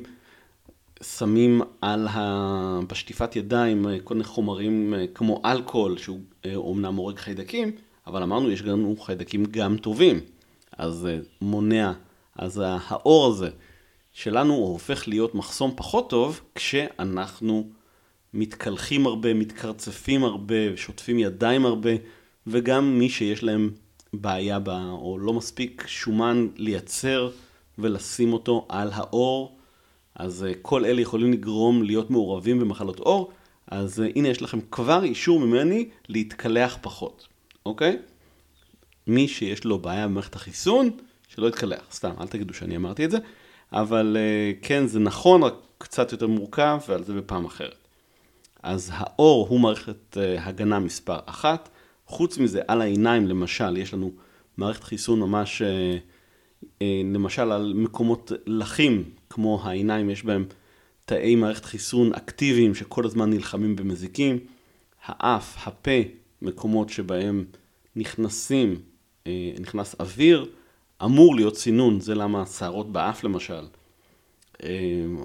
שמים 1.03 1.61
על 1.81 2.07
ה... 2.07 2.79
בשטיפת 2.89 3.35
ידיים 3.35 3.87
אה, 3.87 3.99
כל 4.03 4.13
מיני 4.13 4.23
חומרים 4.23 4.93
אה, 4.93 5.05
כמו 5.13 5.41
אלכוהול, 5.45 5.97
שהוא 5.97 6.19
אומנם 6.55 6.95
הורג 6.95 7.17
חיידקים, 7.17 7.71
אבל 8.07 8.23
אמרנו, 8.23 8.51
יש 8.51 8.61
לנו 8.61 8.95
חיידקים 8.97 9.45
גם 9.45 9.77
טובים, 9.77 10.19
אז 10.77 11.07
מונע, 11.41 11.93
אז 12.35 12.61
האור 12.65 13.27
הזה 13.27 13.49
שלנו 14.13 14.53
הוא 14.53 14.67
הופך 14.67 15.07
להיות 15.07 15.35
מחסום 15.35 15.73
פחות 15.75 16.09
טוב 16.09 16.41
כשאנחנו 16.55 17.69
מתקלחים 18.33 19.07
הרבה, 19.07 19.33
מתקרצפים 19.33 20.23
הרבה, 20.23 20.77
שוטפים 20.77 21.19
ידיים 21.19 21.65
הרבה, 21.65 21.89
וגם 22.47 22.99
מי 22.99 23.09
שיש 23.09 23.43
להם 23.43 23.71
בעיה 24.13 24.59
בה, 24.59 24.85
או 24.91 25.17
לא 25.19 25.33
מספיק 25.33 25.83
שומן 25.87 26.47
לייצר 26.55 27.29
ולשים 27.77 28.33
אותו 28.33 28.65
על 28.69 28.89
האור, 28.93 29.58
אז 30.15 30.43
אה, 30.43 30.51
כל 30.61 30.85
אלה 30.85 31.01
יכולים 31.01 31.31
לגרום 31.31 31.83
להיות 31.83 32.11
מעורבים 32.11 32.59
במחלות 32.59 32.99
עור, 32.99 33.31
אז 33.67 34.01
אה, 34.01 34.07
הנה 34.15 34.27
יש 34.27 34.41
לכם 34.41 34.59
כבר 34.71 35.03
אישור 35.03 35.39
ממני 35.39 35.89
להתקלח 36.07 36.77
פחות, 36.81 37.27
אוקיי? 37.65 37.97
מי 39.07 39.27
שיש 39.27 39.63
לו 39.63 39.79
בעיה 39.79 40.07
במערכת 40.07 40.35
החיסון, 40.35 40.89
שלא 41.27 41.47
יתקלח, 41.47 41.81
סתם, 41.91 42.11
אל 42.21 42.27
תגידו 42.27 42.53
שאני 42.53 42.75
אמרתי 42.75 43.05
את 43.05 43.11
זה, 43.11 43.17
אבל 43.73 44.17
אה, 44.19 44.51
כן, 44.61 44.87
זה 44.87 44.99
נכון, 44.99 45.43
רק 45.43 45.53
קצת 45.77 46.11
יותר 46.11 46.27
מורכב, 46.27 46.79
ועל 46.87 47.03
זה 47.03 47.13
בפעם 47.13 47.45
אחרת. 47.45 47.75
אז 48.63 48.91
האור 48.93 49.47
הוא 49.47 49.59
מערכת 49.59 50.17
הגנה 50.39 50.79
מספר 50.79 51.19
אחת. 51.25 51.69
חוץ 52.05 52.37
מזה, 52.37 52.61
על 52.67 52.81
העיניים 52.81 53.27
למשל, 53.27 53.77
יש 53.77 53.93
לנו 53.93 54.11
מערכת 54.57 54.83
חיסון 54.83 55.19
ממש, 55.19 55.61
למשל 57.13 57.51
על 57.51 57.73
מקומות 57.75 58.31
לחים, 58.45 59.03
כמו 59.29 59.61
העיניים, 59.63 60.09
יש 60.09 60.23
בהם 60.23 60.45
תאי 61.05 61.35
מערכת 61.35 61.65
חיסון 61.65 62.13
אקטיביים 62.13 62.75
שכל 62.75 63.05
הזמן 63.05 63.29
נלחמים 63.29 63.75
במזיקים. 63.75 64.39
האף, 65.05 65.67
הפה, 65.67 66.01
מקומות 66.41 66.89
שבהם 66.89 67.45
נכנסים, 67.95 68.75
אה, 69.27 69.51
נכנס 69.59 69.95
אוויר, 69.99 70.45
אמור 71.03 71.35
להיות 71.35 71.57
סינון, 71.57 71.99
זה 71.99 72.15
למה 72.15 72.41
השערות 72.41 72.91
באף 72.91 73.23
למשל 73.23 73.63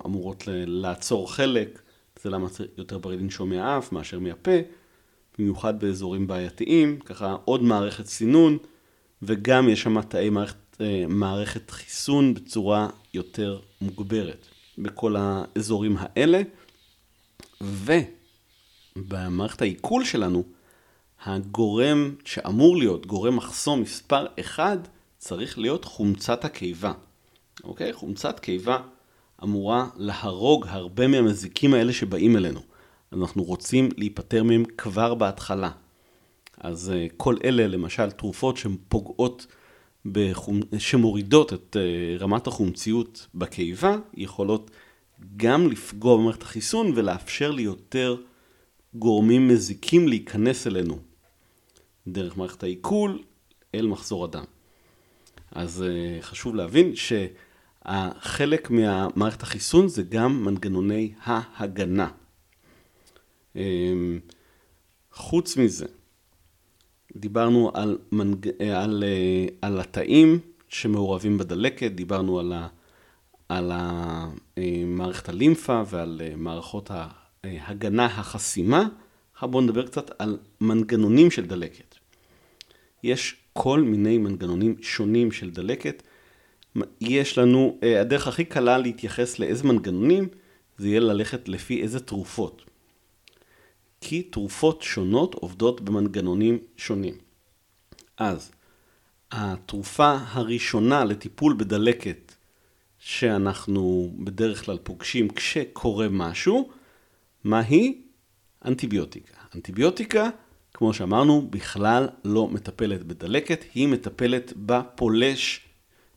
אמורות 0.07 0.45
לעצור 0.49 1.33
חלק, 1.33 1.83
זה 2.23 2.31
למה 2.31 2.49
יותר 2.79 2.99
בריא 2.99 3.19
לנשום 3.19 3.51
מהאף 3.51 3.93
מאשר 3.93 4.19
מהפה. 4.19 4.51
במיוחד 5.39 5.81
באזורים 5.81 6.27
בעייתיים, 6.27 6.99
ככה 6.99 7.37
עוד 7.45 7.63
מערכת 7.63 8.07
סינון, 8.07 8.59
וגם 9.23 9.69
יש 9.69 9.83
שם 9.83 10.03
תאי 10.03 10.31
מערכת, 10.31 10.57
אה, 10.57 10.64
מערכת 11.09 11.71
חיסון 11.71 12.35
בצורה 12.35 12.89
יותר 13.15 13.61
מוגברת 13.81 14.47
בכל 14.79 15.17
האזורים 15.19 15.97
האלה. 15.99 16.43
ובמערכת 18.97 19.63
העיכול 19.63 20.05
שלנו, 20.05 20.45
הגורם 21.25 22.15
שאמור 22.25 22.77
להיות 22.77 23.07
גורם 23.07 23.37
מחסום 23.37 23.81
מספר 23.81 24.27
1 24.41 24.89
צריך 25.19 25.59
להיות 25.59 25.85
חומצת 25.85 26.45
הקיבה. 26.45 26.93
אוקיי? 27.65 27.93
חומצת 27.93 28.41
קיבה 28.41 28.79
אמורה 29.43 29.87
להרוג 29.97 30.67
הרבה 30.69 31.09
מהמזיקים 31.09 31.75
האלה 31.75 31.93
שבאים 31.93 32.37
אלינו. 32.37 32.61
אנחנו 33.13 33.43
רוצים 33.43 33.89
להיפטר 33.97 34.43
מהם 34.43 34.65
כבר 34.79 35.15
בהתחלה. 35.15 35.71
אז 36.59 36.91
אה, 36.91 37.07
כל 37.17 37.37
אלה, 37.45 37.67
למשל, 37.67 38.11
תרופות 38.11 38.57
שפוגעות, 38.57 39.47
בחומ... 40.07 40.61
שמורידות 40.79 41.53
את 41.53 41.77
אה, 41.77 42.17
רמת 42.19 42.47
החומציות 42.47 43.27
בקיבה, 43.35 43.97
יכולות 44.15 44.71
גם 45.37 45.71
לפגוע 45.71 46.17
במערכת 46.17 46.43
החיסון 46.43 46.93
ולאפשר 46.95 47.51
ליותר 47.51 48.17
גורמים 48.95 49.49
מזיקים 49.49 50.09
להיכנס 50.09 50.67
אלינו 50.67 50.99
דרך 52.07 52.37
מערכת 52.37 52.63
העיכול 52.63 53.23
אל 53.75 53.87
מחזור 53.87 54.25
הדם. 54.25 54.45
אז 55.53 55.83
אה, 55.83 56.23
חשוב 56.23 56.55
להבין 56.55 56.93
שהחלק 56.97 58.71
מהמערכת 58.71 59.43
החיסון 59.43 59.89
זה 59.89 60.03
גם 60.03 60.45
מנגנוני 60.45 61.13
ההגנה. 61.23 62.09
אמ, 63.57 64.21
חוץ 65.13 65.57
מזה, 65.57 65.87
דיברנו 67.17 67.71
על, 67.75 67.99
מנג... 68.13 68.49
על, 68.75 69.05
אה, 69.07 69.47
על 69.63 69.81
התאים 69.81 70.39
שמעורבים 70.69 71.39
בדלקת, 71.39 71.93
דיברנו 71.93 72.39
על, 72.39 72.53
ה... 72.53 72.69
על 73.49 73.73
ה... 73.73 74.27
אה, 74.59 74.83
מערכת 74.87 75.29
הלימפה 75.29 75.83
ועל 75.91 76.21
אה, 76.25 76.33
מערכות 76.37 76.91
ההגנה, 77.45 78.07
החסימה. 78.07 78.89
עכשיו 79.33 79.49
בואו 79.49 79.63
נדבר 79.63 79.87
קצת 79.87 80.11
על 80.19 80.39
מנגנונים 80.61 81.31
של 81.31 81.47
דלקת. 81.47 81.95
יש 83.03 83.37
כל 83.53 83.81
מיני 83.81 84.19
מנגנונים 84.19 84.77
שונים 84.83 85.33
של 85.33 85.51
דלקת. 85.51 86.03
יש 87.01 87.39
לנו, 87.39 87.79
הדרך 88.01 88.29
הכי 88.29 88.45
קלה 88.45 88.79
להתייחס 88.79 89.39
לאיזה 89.39 89.65
מנגנונים, 89.65 90.29
זה 90.79 90.89
יהיה 90.89 91.01
ללכת 91.01 91.49
לפי 91.49 91.83
איזה 91.83 92.01
תרופות. 92.01 92.65
כי 94.07 94.23
תרופות 94.23 94.83
שונות 94.83 95.35
עובדות 95.35 95.81
במנגנונים 95.81 96.59
שונים. 96.77 97.15
אז 98.17 98.53
התרופה 99.33 100.17
הראשונה 100.29 101.05
לטיפול 101.05 101.55
בדלקת 101.59 102.33
שאנחנו 102.99 104.13
בדרך 104.19 104.65
כלל 104.65 104.79
פוגשים 104.83 105.29
כשקורה 105.29 106.09
משהו, 106.11 106.71
מהי? 107.45 108.03
אנטיביוטיקה. 108.65 109.35
אנטיביוטיקה, 109.55 110.31
כמו 110.75 110.95
שאמרנו, 110.95 111.47
בכלל 111.51 112.09
לא 112.25 112.49
מטפלת 112.49 113.05
בדלקת, 113.05 113.65
היא 113.75 113.89
מטפלת 113.89 114.53
בפולש 114.57 115.61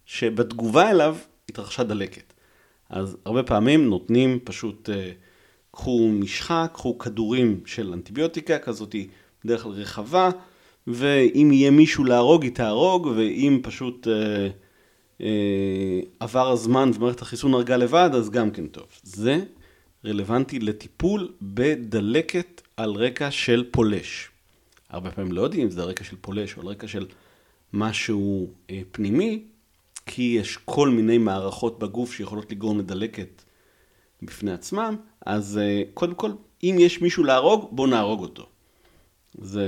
שבתגובה 0.05 0.91
אליו 0.91 1.17
התרחשה 1.49 1.83
דלקת. 1.83 2.33
אז 2.89 3.17
הרבה 3.25 3.43
פעמים 3.43 3.89
נותנים 3.89 4.39
פשוט... 4.43 4.89
Uh, 4.89 5.26
קחו 5.77 6.09
משחה, 6.11 6.65
קחו 6.73 6.97
כדורים 6.97 7.61
של 7.65 7.93
אנטיביוטיקה 7.93 8.59
כזאת 8.59 8.95
בדרך 9.45 9.63
כלל 9.63 9.71
רחבה, 9.71 10.29
ואם 10.87 11.49
יהיה 11.53 11.71
מישהו 11.71 12.03
להרוג, 12.03 12.43
היא 12.43 12.51
תהרוג, 12.51 13.07
ואם 13.15 13.59
פשוט 13.63 14.07
אה, 14.07 14.47
אה, 15.21 15.99
עבר 16.19 16.51
הזמן 16.51 16.91
ומערכת 16.95 17.21
החיסון 17.21 17.53
הרגה 17.53 17.77
לבד, 17.77 18.09
אז 18.13 18.29
גם 18.29 18.51
כן 18.51 18.67
טוב. 18.67 18.85
זה 19.03 19.39
רלוונטי 20.05 20.59
לטיפול 20.59 21.33
בדלקת 21.41 22.61
על 22.77 22.91
רקע 22.91 23.31
של 23.31 23.65
פולש. 23.71 24.29
הרבה 24.89 25.11
פעמים 25.11 25.31
לא 25.31 25.41
יודעים 25.41 25.63
אם 25.63 25.69
זה 25.69 25.83
על 25.83 25.89
רקע 25.89 26.03
של 26.03 26.15
פולש 26.21 26.57
או 26.57 26.61
על 26.61 26.67
רקע 26.67 26.87
של 26.87 27.05
משהו 27.73 28.49
אה, 28.69 28.81
פנימי, 28.91 29.43
כי 30.05 30.37
יש 30.39 30.57
כל 30.65 30.89
מיני 30.89 31.17
מערכות 31.17 31.79
בגוף 31.79 32.13
שיכולות 32.13 32.51
לגרום 32.51 32.79
לדלקת 32.79 33.43
בפני 34.21 34.51
עצמם, 34.51 34.95
אז 35.25 35.57
אה, 35.57 35.81
קודם 35.93 36.15
כל, 36.15 36.31
אם 36.63 36.75
יש 36.79 37.01
מישהו 37.01 37.23
להרוג, 37.23 37.69
בואו 37.71 37.87
נהרוג 37.87 38.21
אותו. 38.21 38.45
זו 39.41 39.59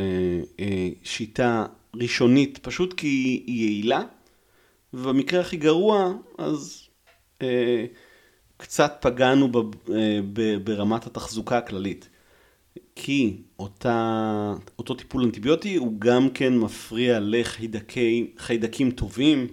אה, 0.59 0.89
שיטה 1.03 1.65
ראשונית, 1.95 2.57
פשוט 2.57 2.93
כי 2.93 3.07
היא 3.47 3.65
יעילה, 3.65 4.03
ובמקרה 4.93 5.41
הכי 5.41 5.57
גרוע, 5.57 6.13
אז 6.37 6.87
אה, 7.41 7.85
קצת 8.57 8.97
פגענו 9.01 9.51
ב, 9.51 9.57
ב, 10.33 10.55
ברמת 10.63 11.07
התחזוקה 11.07 11.57
הכללית. 11.57 12.09
כי 12.95 13.37
אותה, 13.59 14.53
אותו 14.79 14.93
טיפול 14.93 15.23
אנטיביוטי 15.23 15.75
הוא 15.75 15.99
גם 15.99 16.29
כן 16.29 16.57
מפריע 16.57 17.19
לחיידקים 17.21 18.91
טובים 18.91 19.47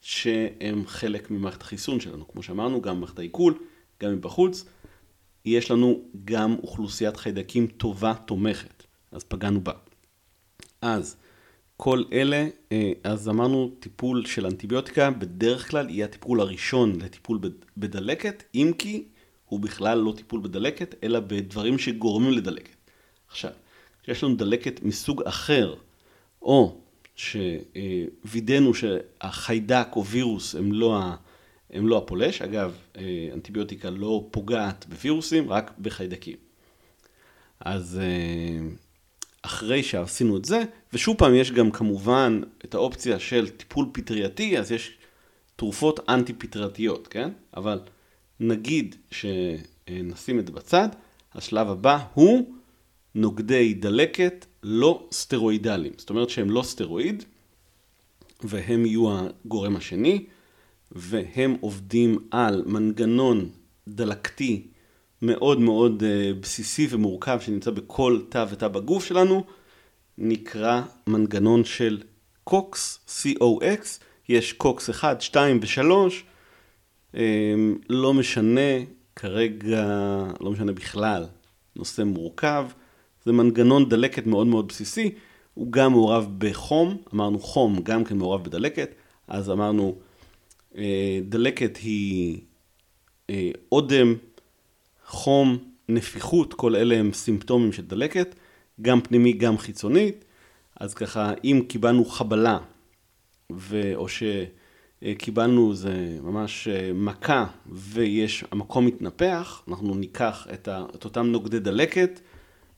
שהם 0.00 0.86
חלק 0.86 1.30
ממערכת 1.30 1.62
החיסון 1.62 2.00
שלנו. 2.00 2.28
כמו 2.28 2.42
שאמרנו, 2.42 2.82
גם 2.82 2.96
במערכת 2.96 3.18
העיכול, 3.18 3.54
גם 4.00 4.12
מבחוץ, 4.12 4.64
יש 5.44 5.70
לנו 5.70 6.02
גם 6.24 6.56
אוכלוסיית 6.62 7.16
חיידקים 7.16 7.66
טובה 7.66 8.14
תומכת, 8.14 8.82
אז 9.12 9.24
פגענו 9.24 9.60
בה. 9.60 9.72
אז 10.82 11.16
כל 11.76 12.02
אלה, 12.12 12.48
אה, 12.72 12.92
אז 13.04 13.28
אמרנו 13.28 13.70
טיפול 13.80 14.26
של 14.26 14.46
אנטיביוטיקה 14.46 15.10
בדרך 15.10 15.70
כלל 15.70 15.90
יהיה 15.90 16.04
הטיפול 16.04 16.40
הראשון 16.40 17.00
לטיפול 17.00 17.38
בדלקת, 17.76 18.42
אם 18.54 18.72
כי 18.78 19.04
הוא 19.44 19.60
בכלל 19.60 19.98
לא 19.98 20.12
טיפול 20.16 20.40
בדלקת, 20.40 20.94
אלא 21.04 21.20
בדברים 21.20 21.78
שגורמים 21.78 22.32
לדלקת. 22.32 22.76
עכשיו, 23.28 23.50
כשיש 24.02 24.24
לנו 24.24 24.34
דלקת 24.34 24.82
מסוג 24.82 25.22
אחר, 25.22 25.74
או 26.42 26.80
שווידאנו 27.16 28.74
שהחיידק 28.74 29.88
או 29.96 30.06
וירוס 30.06 30.54
הם 30.54 30.72
לא, 30.72 31.00
הם 31.72 31.88
לא 31.88 31.98
הפולש, 31.98 32.42
אגב, 32.42 32.76
אה, 32.96 33.28
אנטיביוטיקה 33.34 33.90
לא 33.90 34.28
פוגעת 34.30 34.86
בווירוסים, 34.88 35.52
רק 35.52 35.72
בחיידקים. 35.78 36.36
אז 37.60 38.00
אה, 38.02 38.68
אחרי 39.42 39.82
שעשינו 39.82 40.36
את 40.36 40.44
זה, 40.44 40.62
ושוב 40.92 41.16
פעם 41.16 41.34
יש 41.34 41.52
גם 41.52 41.70
כמובן 41.70 42.40
את 42.64 42.74
האופציה 42.74 43.18
של 43.18 43.48
טיפול 43.48 43.86
פטרייתי, 43.92 44.58
אז 44.58 44.72
יש 44.72 44.98
תרופות 45.56 46.00
אנטי 46.08 46.32
פטרייתיות, 46.32 47.08
כן? 47.08 47.30
אבל 47.56 47.80
נגיד 48.40 48.96
שנשים 49.10 50.38
את 50.38 50.46
זה 50.46 50.52
בצד, 50.52 50.88
השלב 51.34 51.68
הבא 51.68 51.98
הוא 52.14 52.54
נוגדי 53.14 53.74
דלקת 53.74 54.46
לא 54.62 55.08
סטרואידליים. 55.12 55.92
זאת 55.96 56.10
אומרת 56.10 56.30
שהם 56.30 56.50
לא 56.50 56.62
סטרואיד, 56.62 57.24
והם 58.42 58.86
יהיו 58.86 59.18
הגורם 59.18 59.76
השני, 59.76 60.24
והם 60.92 61.56
עובדים 61.60 62.18
על 62.30 62.62
מנגנון 62.66 63.48
דלקתי 63.88 64.66
מאוד 65.22 65.60
מאוד 65.60 66.02
אה, 66.02 66.30
בסיסי 66.40 66.86
ומורכב 66.90 67.38
שנמצא 67.40 67.70
בכל 67.70 68.20
תא 68.28 68.46
ותא 68.50 68.68
בגוף 68.68 69.04
שלנו, 69.04 69.44
נקרא 70.18 70.82
מנגנון 71.06 71.64
של 71.64 72.02
קוקס, 72.44 72.98
COX, 73.22 74.00
יש 74.28 74.52
קוקס 74.52 74.90
1, 74.90 75.20
2 75.20 75.60
ו-3, 75.62 77.18
לא 77.88 78.14
משנה 78.14 78.70
כרגע, 79.16 79.86
לא 80.40 80.50
משנה 80.50 80.72
בכלל, 80.72 81.26
נושא 81.76 82.02
מורכב, 82.02 82.66
זה 83.24 83.32
מנגנון 83.32 83.88
דלקת 83.88 84.26
מאוד 84.26 84.46
מאוד 84.46 84.68
בסיסי, 84.68 85.14
הוא 85.54 85.72
גם 85.72 85.92
מעורב 85.92 86.28
בחום, 86.38 86.96
אמרנו 87.14 87.38
חום 87.38 87.80
גם 87.82 88.04
כן 88.04 88.18
מעורב 88.18 88.44
בדלקת, 88.44 88.94
אז 89.28 89.50
אמרנו 89.50 89.98
דלקת 91.22 91.76
היא 91.76 92.40
אה, 93.30 93.50
אודם, 93.72 94.14
חום, 95.06 95.58
נפיחות, 95.88 96.54
כל 96.54 96.76
אלה 96.76 96.96
הם 96.96 97.12
סימפטומים 97.12 97.72
של 97.72 97.86
דלקת, 97.86 98.34
גם 98.82 99.00
פנימי, 99.00 99.32
גם 99.32 99.58
חיצונית. 99.58 100.24
אז 100.80 100.94
ככה, 100.94 101.32
אם 101.44 101.62
קיבלנו 101.68 102.04
חבלה, 102.04 102.58
ו... 103.52 103.92
או 103.94 104.06
שקיבלנו 104.08 105.74
זה 105.74 106.18
ממש 106.22 106.68
אה, 106.68 106.92
מכה 106.94 107.46
ויש, 107.66 108.44
המקום 108.50 108.86
מתנפח, 108.86 109.62
אנחנו 109.68 109.94
ניקח 109.94 110.46
את, 110.54 110.68
ה... 110.68 110.84
את 110.94 111.04
אותם 111.04 111.26
נוגדי 111.26 111.58
דלקת 111.58 112.20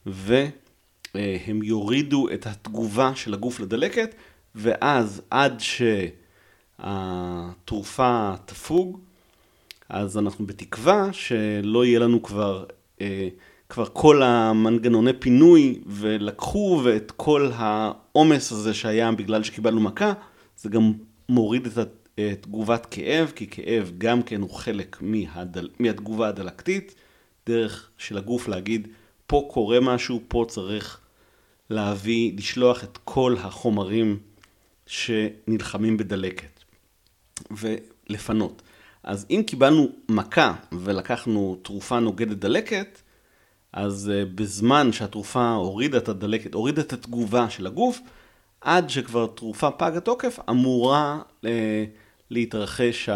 והם 0.07 1.63
יורידו 1.63 2.29
את 2.35 2.47
התגובה 2.47 3.13
של 3.15 3.35
הגוף 3.35 3.61
לדלקת, 3.61 4.15
ואז 4.55 5.23
עד 5.31 5.61
שהתרופה 6.83 8.33
תפוג, 8.47 8.99
אז 9.89 10.19
אנחנו 10.19 10.47
בתקווה 10.47 11.13
שלא 11.13 11.85
יהיה 11.85 11.99
לנו 11.99 12.23
כבר, 12.23 12.65
אה, 13.01 13.29
כבר 13.69 13.85
כל 13.93 14.23
המנגנוני 14.23 15.13
פינוי 15.13 15.81
ולקחו 15.87 16.81
ואת 16.85 17.13
כל 17.17 17.51
העומס 17.55 18.53
הזה 18.53 18.75
שהיה 18.75 19.13
בגלל 19.13 19.43
שקיבלנו 19.43 19.81
מכה, 19.81 20.13
זה 20.57 20.69
גם 20.69 20.93
מוריד 21.29 21.69
את 21.77 21.89
תגובת 22.41 22.87
כאב, 22.87 23.33
כי 23.37 23.47
כאב 23.47 23.93
גם 23.99 24.23
כן 24.23 24.41
הוא 24.41 24.51
חלק 24.51 24.97
מהדל, 25.01 25.69
מהתגובה 25.79 26.29
הדלקתית, 26.29 26.95
דרך 27.47 27.91
של 27.99 28.19
הגוף 28.19 28.49
להגיד, 28.49 28.89
פה 29.27 29.49
קורה 29.53 29.81
משהו, 29.81 30.21
פה 30.29 30.45
צריך 30.49 31.01
להביא, 31.71 32.33
לשלוח 32.37 32.85
את 32.85 32.99
כל 33.05 33.37
החומרים 33.39 34.19
שנלחמים 34.87 35.97
בדלקת 35.97 36.52
ולפנות. 37.51 38.63
אז 39.03 39.27
אם 39.31 39.43
קיבלנו 39.47 39.89
מכה 40.09 40.55
ולקחנו 40.73 41.59
תרופה 41.63 42.01
נוגדת 42.01 42.37
דלקת, 42.37 43.03
אז 43.73 44.13
אה, 44.15 44.25
בזמן 44.35 44.93
שהתרופה 44.93 45.51
הורידה 45.51 45.99
את 45.99 46.09
הדלקת, 46.09 46.55
הורידה 46.55 46.83
את 46.83 46.93
התגובה 46.93 47.51
של 47.51 47.67
הגוף, 47.67 48.01
עד 48.61 48.91
שכבר 48.91 49.27
תרופה 49.27 49.71
פג 49.71 49.93
התוקף, 49.97 50.39
אמורה 50.51 51.21
אה, 51.45 51.85
להתרחש 52.31 53.09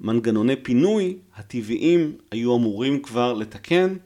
המנגנוני 0.00 0.52
אה, 0.52 0.58
פינוי 0.62 1.18
הטבעיים 1.36 2.16
היו 2.30 2.56
אמורים 2.56 3.02
כבר 3.02 3.32
לתקן 3.32 3.96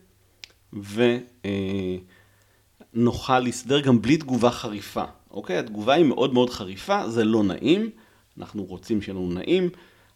ונוכל 2.95 3.39
להסתדר 3.41 3.81
גם 3.81 4.03
בלי 4.03 4.17
תגובה 4.17 4.51
חריפה, 4.51 5.05
אוקיי? 5.31 5.59
התגובה 5.59 5.95
היא 5.95 6.05
מאוד 6.05 6.35
מאוד 6.35 6.51
חריפה, 6.51 7.09
זה 7.09 7.25
לא 7.25 7.43
נעים, 7.43 7.91
אנחנו 8.39 8.65
רוצים 8.65 9.03
שיהיה 9.03 9.19
לנו 9.19 9.33
נעים, 9.33 9.69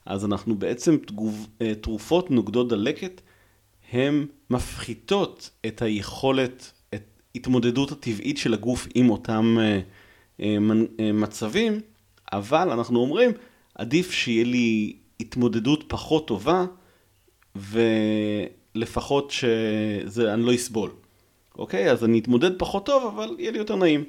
אז 0.07 0.25
אנחנו 0.25 0.55
בעצם 0.55 0.97
תגוב, 0.97 1.49
אה, 1.63 1.75
תרופות 1.75 2.31
נוגדות 2.31 2.69
דלקת, 2.69 3.21
הן 3.93 4.27
מפחיתות 4.51 5.51
את 5.67 5.83
היכולת, 5.83 6.73
את 6.95 7.03
התמודדות 7.35 7.93
הטבעית 7.93 8.39
של 8.39 8.55
הגוף 8.55 8.89
עם 8.95 9.11
אותם 9.11 9.57
אה, 9.61 9.81
אה, 10.41 11.13
מצבים, 11.13 11.81
אבל 12.33 12.71
אנחנו 12.71 13.01
אומרים, 13.01 13.31
עדיף 13.75 14.11
שיהיה 14.11 14.45
לי 14.45 14.97
התמודדות 15.21 15.85
פחות 15.89 16.29
טובה, 16.29 16.65
ולפחות 17.57 19.31
שאני 19.31 20.43
לא 20.43 20.55
אסבול. 20.55 20.91
אוקיי? 21.59 21.91
אז 21.91 22.05
אני 22.05 22.19
אתמודד 22.19 22.59
פחות 22.59 22.87
טוב, 22.87 23.15
אבל 23.15 23.37
יהיה 23.39 23.51
לי 23.51 23.59
יותר 23.59 23.77
נעים. 23.77 24.05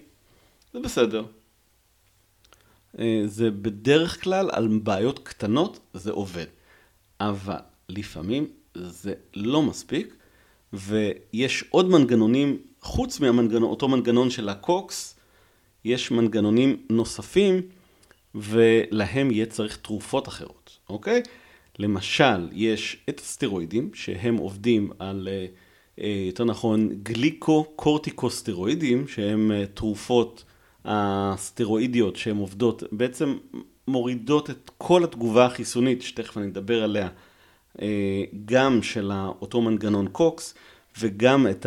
זה 0.74 0.80
בסדר. 0.80 1.24
אה, 3.00 3.22
זה 3.26 3.52
בדרך 3.52 4.24
כלל 4.24 4.50
על 4.52 4.68
בעיות 4.84 5.20
קטנות 5.20 5.80
זה 5.94 6.12
עובד. 6.12 6.46
אבל 7.20 7.56
לפעמים 7.90 8.48
זה 8.76 9.14
לא 9.36 9.62
מספיק, 9.62 10.16
ויש 10.74 11.64
עוד 11.70 11.90
מנגנונים, 11.90 12.58
חוץ 12.82 13.20
מאותו 13.20 13.88
מנגנון 13.88 14.30
של 14.30 14.50
הקוקס, 14.50 15.16
יש 15.86 16.12
מנגנונים 16.12 16.86
נוספים, 16.90 17.62
ולהם 18.36 19.32
יהיה 19.32 19.46
צריך 19.46 19.78
תרופות 19.78 20.28
אחרות, 20.28 20.78
אוקיי? 20.90 21.22
למשל, 21.80 22.50
יש 22.52 22.98
את 23.10 23.20
הסטרואידים, 23.20 23.92
שהם 23.94 24.38
עובדים 24.38 24.92
על, 25.00 25.28
אה, 25.32 25.46
אה, 26.04 26.24
יותר 26.28 26.44
נכון, 26.44 26.90
גליקו-קורטיקוסטרואידים, 27.04 29.08
שהם 29.08 29.52
תרופות 29.74 30.44
הסטרואידיות 30.86 32.16
שהן 32.16 32.38
עובדות, 32.38 32.84
בעצם 32.92 33.38
מורידות 33.88 34.50
את 34.50 34.72
כל 34.78 35.04
התגובה 35.04 35.46
החיסונית, 35.46 36.02
שתכף 36.02 36.38
אני 36.38 36.48
אדבר 36.48 36.84
עליה, 36.84 37.10
אה, 37.82 38.24
גם 38.46 38.84
של 38.84 39.12
אותו 39.42 39.62
מנגנון 39.62 40.08
קוקס, 40.08 40.54
וגם 41.00 41.48
את 41.48 41.66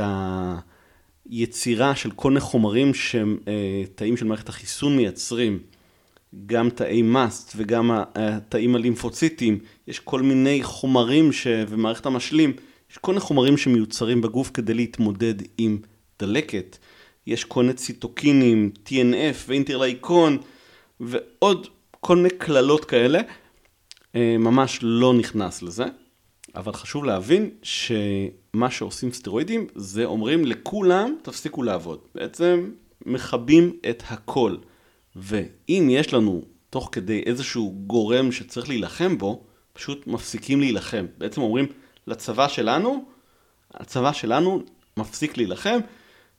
היצירה 1.31 1.97
של 1.97 2.11
כל 2.11 2.31
מיני 2.31 2.41
חומרים 2.41 2.95
שהם 2.95 3.39
אה, 3.49 3.83
תאים 3.95 4.17
של 4.17 4.27
מערכת 4.27 4.49
החיסון 4.49 4.97
מייצרים, 4.97 5.59
גם 6.47 6.71
תאי 6.71 7.03
מאסט 7.03 7.53
וגם 7.57 7.91
התאים 8.15 8.75
הלימפוציטיים, 8.75 9.59
יש 9.87 9.99
כל 9.99 10.23
מיני 10.23 10.63
חומרים 10.63 11.33
ש... 11.33 11.47
ומערכת 11.69 12.07
המשלים, 12.07 12.53
יש 12.91 12.99
כל 12.99 13.13
מיני 13.13 13.21
חומרים 13.21 13.57
שמיוצרים 13.57 14.21
בגוף 14.21 14.51
כדי 14.55 14.75
להתמודד 14.75 15.35
עם 15.59 15.79
דלקת. 16.19 16.77
יש 17.27 17.45
כל 17.45 17.63
מיני 17.63 17.75
ציטוקינים, 17.75 18.71
TNF 18.87 19.37
ואינטרלייקון 19.47 20.39
ועוד 21.01 21.69
כל 22.01 22.17
מיני 22.17 22.31
קללות 22.31 22.85
כאלה, 22.85 23.21
אה, 24.15 24.37
ממש 24.39 24.79
לא 24.83 25.15
נכנס 25.15 25.63
לזה, 25.63 25.85
אבל 26.55 26.73
חשוב 26.73 27.05
להבין 27.05 27.51
שמה 27.63 28.71
שעושים 28.71 29.13
סטרואידים 29.13 29.67
זה 29.75 30.05
אומרים 30.05 30.45
לכולם 30.45 31.17
תפסיקו 31.23 31.63
לעבוד, 31.63 31.99
בעצם 32.15 32.71
מכבים 33.07 33.77
את 33.91 34.03
הכל, 34.07 34.57
ואם 35.17 35.89
יש 35.91 36.15
לנו 36.15 36.43
תוך 36.71 36.89
כדי 36.93 37.23
איזשהו 37.27 37.75
גורם 37.87 38.33
שצריך 38.33 38.69
להילחם 38.69 39.19
בו, 39.19 39.45
פשוט 39.73 40.07
מפסיקים 40.07 40.61
להילחם, 40.61 41.07
בעצם 41.19 41.41
אומרים 41.41 41.67
לצבא 42.07 42.49
שלנו, 42.49 43.05
הצבא 43.75 44.13
שלנו 44.13 44.63
מפסיק 44.97 45.37
להילחם, 45.37 45.79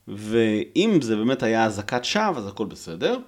ואם 0.08 1.00
זה 1.02 1.16
באמת 1.16 1.44
היה 1.44 1.66
אזעקת 1.66 2.06
שווא, 2.06 2.38
אז 2.38 2.48
הכל 2.48 2.66
בסדר. 2.66 3.20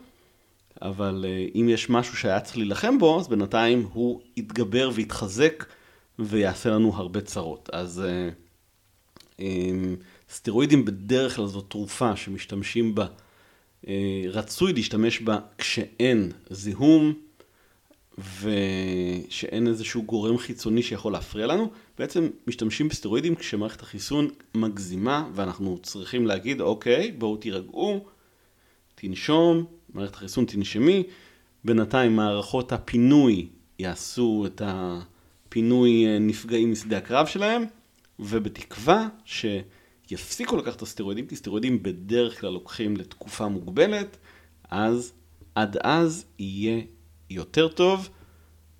אבל 0.81 1.25
אה, 1.27 1.45
אם 1.55 1.69
יש 1.69 1.89
משהו 1.89 2.17
שהיה 2.17 2.39
צריך 2.39 2.57
להילחם 2.57 2.99
בו, 2.99 3.19
אז 3.19 3.27
בינתיים 3.27 3.87
הוא 3.93 4.21
יתגבר 4.37 4.89
ויתחזק 4.93 5.65
ויעשה 6.19 6.69
לנו 6.69 6.95
הרבה 6.95 7.21
צרות. 7.21 7.69
אז 7.73 8.03
אה, 8.05 8.29
אה, 9.39 9.93
סטרואידים 10.29 10.85
בדרך 10.85 11.35
כלל 11.35 11.45
זו 11.45 11.61
תרופה 11.61 12.15
שמשתמשים 12.15 12.95
בה, 12.95 13.05
רצוי 14.29 14.73
להשתמש 14.73 15.21
בה 15.21 15.39
כשאין 15.57 16.31
זיהום 16.49 17.13
ושאין 18.17 19.67
איזשהו 19.67 20.03
גורם 20.03 20.37
חיצוני 20.37 20.83
שיכול 20.83 21.13
להפריע 21.13 21.47
לנו. 21.47 21.71
בעצם 21.97 22.29
משתמשים 22.47 22.89
בסטרואידים 22.89 23.35
כשמערכת 23.35 23.81
החיסון 23.81 24.29
מגזימה 24.55 25.29
ואנחנו 25.33 25.77
צריכים 25.83 26.27
להגיד, 26.27 26.61
אוקיי, 26.61 27.11
בואו 27.11 27.37
תירגעו, 27.37 28.05
תנשום, 28.95 29.65
מערכת 29.93 30.15
החיסון 30.15 30.45
תנשמי, 30.45 31.03
בינתיים 31.65 32.15
מערכות 32.15 32.71
הפינוי 32.71 33.47
יעשו 33.79 34.45
את 34.47 34.61
הפינוי 34.65 36.05
אה, 36.07 36.19
נפגעים 36.19 36.71
משדה 36.71 36.97
הקרב 36.97 37.27
שלהם, 37.27 37.63
ובתקווה 38.19 39.07
שיפסיקו 39.25 40.57
לקחת 40.57 40.75
את 40.75 40.81
הסטרואידים, 40.81 41.27
כי 41.27 41.35
סטרואידים 41.35 41.83
בדרך 41.83 42.41
כלל 42.41 42.49
לוקחים 42.49 42.97
לתקופה 42.97 43.47
מוגבלת, 43.47 44.17
אז 44.69 45.13
עד 45.55 45.77
אז 45.81 46.25
יהיה 46.39 46.81
יותר 47.29 47.67
טוב, 47.67 48.09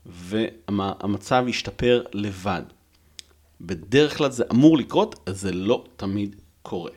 והמצב 0.05 1.45
ישתפר 1.47 2.03
לבד. 2.13 2.62
בדרך 3.62 4.17
כלל 4.17 4.31
זה 4.31 4.43
אמור 4.51 4.77
לקרות, 4.77 5.29
זה 5.29 5.51
לא 5.51 5.86
תמיד 5.95 6.36
קורה. 6.62 6.91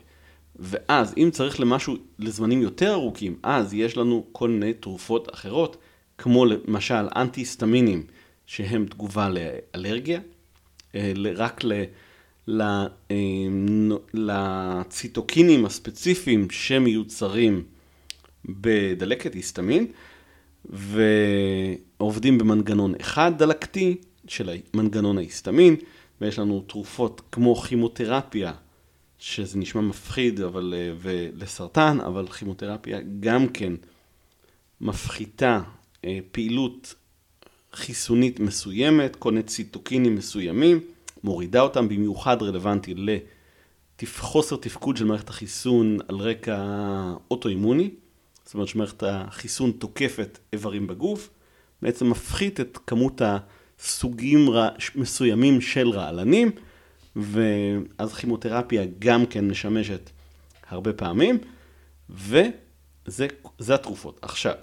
ואז 0.55 1.13
אם 1.17 1.29
צריך 1.31 1.59
למשהו 1.59 1.95
לזמנים 2.19 2.61
יותר 2.61 2.93
ארוכים, 2.93 3.35
אז 3.43 3.73
יש 3.73 3.97
לנו 3.97 4.25
כל 4.31 4.49
מיני 4.49 4.73
תרופות 4.73 5.33
אחרות, 5.33 5.77
כמו 6.17 6.45
למשל 6.45 7.07
אנטי-היסטמינים, 7.15 8.03
שהם 8.45 8.85
תגובה 8.85 9.29
לאלרגיה, 9.29 10.19
אה, 10.95 11.13
רק 11.35 11.61
אה, 12.51 12.85
לציטוקינים 14.13 15.65
הספציפיים 15.65 16.49
שמיוצרים 16.49 17.63
בדלקת 18.45 19.33
היסטמין, 19.33 19.87
ועובדים 20.65 22.37
במנגנון 22.37 22.93
אחד 23.01 23.31
דלקתי 23.37 23.95
של 24.27 24.49
מנגנון 24.73 25.17
ההיסטמין, 25.17 25.75
ויש 26.21 26.39
לנו 26.39 26.61
תרופות 26.61 27.21
כמו 27.31 27.55
כימותרפיה, 27.55 28.53
שזה 29.19 29.59
נשמע 29.59 29.81
מפחיד 29.81 30.39
אבל, 30.39 30.73
אה, 30.77 30.93
ולסרטן, 31.01 31.97
אבל 31.99 32.27
כימותרפיה 32.27 32.99
גם 33.19 33.47
כן 33.47 33.73
מפחיתה 34.81 35.61
אה, 36.05 36.19
פעילות 36.31 36.95
חיסונית 37.73 38.39
מסוימת, 38.39 39.15
מיני 39.31 39.43
ציטוקינים 39.43 40.15
מסוימים, 40.15 40.79
מורידה 41.23 41.61
אותם, 41.61 41.89
במיוחד 41.89 42.41
רלוונטי 42.41 42.93
לחוסר 44.01 44.55
תפקוד 44.55 44.97
של 44.97 45.05
מערכת 45.05 45.29
החיסון 45.29 45.97
על 46.07 46.15
רקע 46.15 46.63
אוטואימוני, 47.31 47.89
זאת 48.51 48.53
אומרת 48.53 48.67
שמערכת 48.67 49.03
החיסון 49.03 49.71
תוקפת 49.71 50.39
איברים 50.53 50.87
בגוף, 50.87 51.29
בעצם 51.81 52.09
מפחית 52.09 52.59
את 52.59 52.77
כמות 52.87 53.21
הסוגים 53.79 54.49
מסוימים 54.95 55.61
של 55.61 55.89
רעלנים, 55.89 56.51
ואז 57.15 58.13
כימותרפיה 58.13 58.83
גם 58.99 59.25
כן 59.25 59.47
משמשת 59.47 60.09
הרבה 60.69 60.93
פעמים, 60.93 61.37
וזה 62.09 63.27
התרופות. 63.69 64.19
עכשיו, 64.21 64.53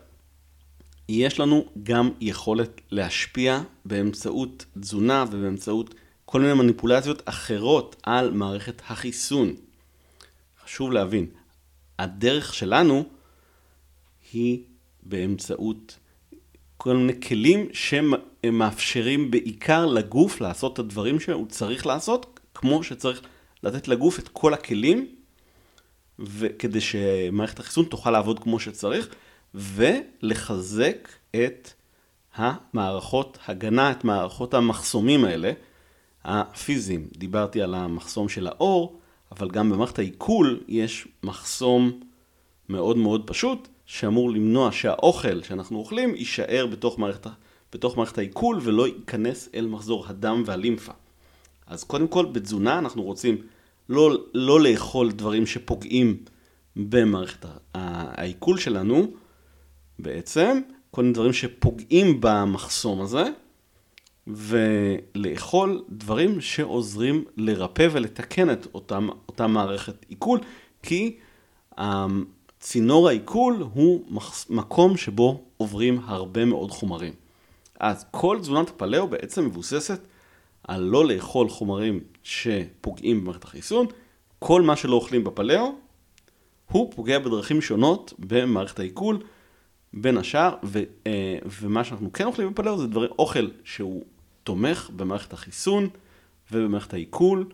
יש 1.09 1.41
לנו 1.41 1.67
גם 1.83 2.11
יכולת 2.21 2.81
להשפיע 2.91 3.61
באמצעות 3.85 4.65
תזונה 4.81 5.25
ובאמצעות 5.31 5.95
כל 6.25 6.41
מיני 6.41 6.55
מניפולציות 6.55 7.23
אחרות 7.25 7.97
על 8.03 8.31
מערכת 8.31 8.83
החיסון. 8.89 9.55
חשוב 10.65 10.93
להבין, 10.93 11.27
הדרך 11.99 12.55
שלנו 12.55 13.05
היא 14.33 14.63
באמצעות 15.03 15.99
כל 16.77 16.97
מיני 16.97 17.21
כלים 17.21 17.69
שמאפשרים 17.73 19.31
בעיקר 19.31 19.87
לגוף 19.87 20.41
לעשות 20.41 20.73
את 20.73 20.79
הדברים 20.79 21.21
שהוא 21.21 21.47
צריך 21.47 21.87
לעשות, 21.87 22.41
כמו 22.55 22.83
שצריך 22.83 23.21
לתת 23.63 23.89
לגוף 23.89 24.19
את 24.19 24.29
כל 24.29 24.55
הכלים, 24.55 25.07
וכדי 26.19 26.81
שמערכת 26.81 27.59
החיסון 27.59 27.85
תוכל 27.85 28.11
לעבוד 28.11 28.39
כמו 28.39 28.61
שצריך, 28.61 29.09
ולחזק 29.55 31.09
את 31.31 31.71
המערכות 32.35 33.39
הגנה, 33.47 33.91
את 33.91 34.05
מערכות 34.05 34.55
המחסומים 34.55 35.25
האלה, 35.25 35.53
הפיזיים. 36.25 37.09
דיברתי 37.17 37.63
על 37.63 37.75
המחסום 37.75 38.29
של 38.29 38.47
האור, 38.47 39.01
אבל 39.33 39.51
גם 39.51 39.71
במערכת 39.71 39.99
העיכול 39.99 40.61
יש 40.69 41.09
מחסום 41.23 42.01
מאוד 42.69 42.97
מאוד 42.97 43.27
פשוט, 43.27 43.69
שאמור 43.89 44.31
למנוע 44.31 44.73
שהאוכל 44.73 45.43
שאנחנו 45.43 45.79
אוכלים 45.79 46.15
יישאר 46.15 46.67
בתוך 46.67 46.99
מערכת, 46.99 47.27
בתוך 47.73 47.97
מערכת 47.97 48.19
העיכול 48.19 48.59
ולא 48.63 48.87
ייכנס 48.87 49.49
אל 49.55 49.67
מחזור 49.67 50.07
הדם 50.09 50.43
והלימפה. 50.47 50.93
אז 51.67 51.85
קודם 51.85 52.09
כל, 52.09 52.27
בתזונה 52.33 52.79
אנחנו 52.79 53.03
רוצים 53.03 53.37
לא, 53.89 54.17
לא 54.35 54.61
לאכול 54.61 55.13
דברים 55.13 55.47
שפוגעים 55.47 56.17
במערכת 56.77 57.47
העיכול 57.75 58.59
שלנו, 58.59 59.07
בעצם, 59.99 60.61
כל 60.91 61.03
מיני 61.03 61.15
דברים 61.15 61.33
שפוגעים 61.33 62.21
במחסום 62.21 63.01
הזה, 63.01 63.25
ולאכול 64.27 65.85
דברים 65.89 66.41
שעוזרים 66.41 67.25
לרפא 67.37 67.89
ולתקן 67.93 68.51
את 68.51 68.67
אותם, 68.75 69.09
אותה 69.29 69.47
מערכת 69.47 70.07
עיכול, 70.09 70.41
כי 70.83 71.17
צינור 72.61 73.09
העיכול 73.09 73.65
הוא 73.73 74.05
מקום 74.51 74.97
שבו 74.97 75.45
עוברים 75.57 76.01
הרבה 76.05 76.45
מאוד 76.45 76.71
חומרים. 76.71 77.13
אז 77.81 78.05
כל 78.11 78.39
תזונת 78.41 78.69
הפלאו 78.69 79.09
בעצם 79.09 79.47
מבוססת 79.47 80.01
על 80.69 80.83
לא 80.83 81.07
לאכול 81.07 81.49
חומרים 81.49 82.01
שפוגעים 82.23 83.21
במערכת 83.21 83.45
החיסון, 83.45 83.87
כל 84.39 84.63
מה 84.63 84.77
שלא 84.77 84.95
אוכלים 84.95 85.25
בפלאו, 85.25 85.73
הוא 86.71 86.93
פוגע 86.97 87.19
בדרכים 87.19 87.61
שונות 87.61 88.15
במערכת 88.19 88.79
העיכול, 88.79 89.19
בין 89.93 90.19
השאר, 90.19 90.55
ו, 90.65 90.83
אה, 91.07 91.39
ומה 91.61 91.85
שאנחנו 91.85 92.13
כן 92.13 92.27
אוכלים 92.27 92.51
בפלאו 92.51 92.79
זה 92.79 92.87
דברים, 92.87 93.11
אוכל 93.19 93.49
שהוא 93.65 94.05
תומך 94.45 94.91
במערכת 94.97 95.33
החיסון 95.33 95.89
ובמערכת 96.53 96.95
העיכול 96.95 97.45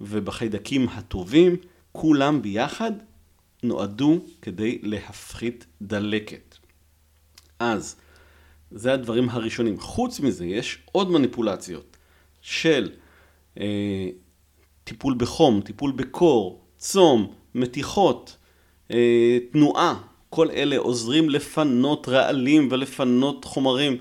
ובחיידקים 0.00 0.88
הטובים, 0.88 1.56
כולם 1.92 2.42
ביחד 2.42 2.92
נועדו 3.62 4.18
כדי 4.42 4.78
להפחית 4.82 5.66
דלקת. 5.82 6.56
אז, 7.58 7.96
זה 8.70 8.92
הדברים 8.92 9.28
הראשונים. 9.28 9.80
חוץ 9.80 10.20
מזה, 10.20 10.46
יש 10.46 10.78
עוד 10.92 11.10
מניפולציות. 11.10 11.96
של 12.42 12.90
אה, 13.60 14.08
טיפול 14.84 15.14
בחום, 15.18 15.60
טיפול 15.60 15.92
בקור, 15.92 16.64
צום, 16.76 17.32
מתיחות, 17.54 18.36
אה, 18.92 19.38
תנועה, 19.52 20.02
כל 20.30 20.50
אלה 20.50 20.78
עוזרים 20.78 21.30
לפנות 21.30 22.08
רעלים 22.08 22.68
ולפנות 22.70 23.44
חומרים. 23.44 23.96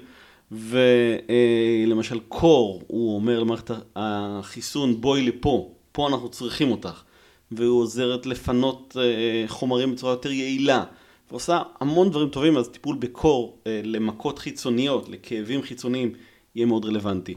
ולמשל 0.52 2.16
אה, 2.16 2.22
קור, 2.28 2.82
הוא 2.88 3.16
אומר 3.16 3.40
למערכת 3.40 3.72
החיסון 3.96 5.02
בואי 5.02 5.22
לפה, 5.28 5.72
פה 5.92 6.08
אנחנו 6.08 6.30
צריכים 6.30 6.72
אותך. 6.72 7.04
והוא 7.52 7.82
עוזרת 7.82 8.26
לפנות 8.26 8.98
אה, 9.00 9.44
חומרים 9.48 9.92
בצורה 9.92 10.14
יותר 10.14 10.32
יעילה. 10.32 10.84
ועושה 11.32 11.62
המון 11.80 12.10
דברים 12.10 12.30
טובים, 12.30 12.58
אז 12.58 12.70
טיפול 12.70 12.96
בקור 13.00 13.58
אה, 13.68 13.82
למכות 13.84 14.40
חיצוניות, 14.40 15.10
לכאבים 15.10 15.62
חיצוניים, 15.62 16.14
יהיה 16.56 16.66
מאוד 16.66 16.86
רלוונטי. 16.86 17.36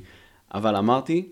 אבל 0.54 0.76
אמרתי, 0.76 1.28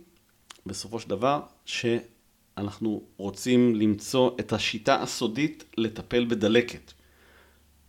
בסופו 0.67 1.01
של 1.01 1.09
דבר, 1.09 1.41
שאנחנו 1.65 3.03
רוצים 3.17 3.77
למצוא 3.77 4.31
את 4.41 4.53
השיטה 4.53 5.03
הסודית 5.03 5.65
לטפל 5.77 6.25
בדלקת. 6.25 6.93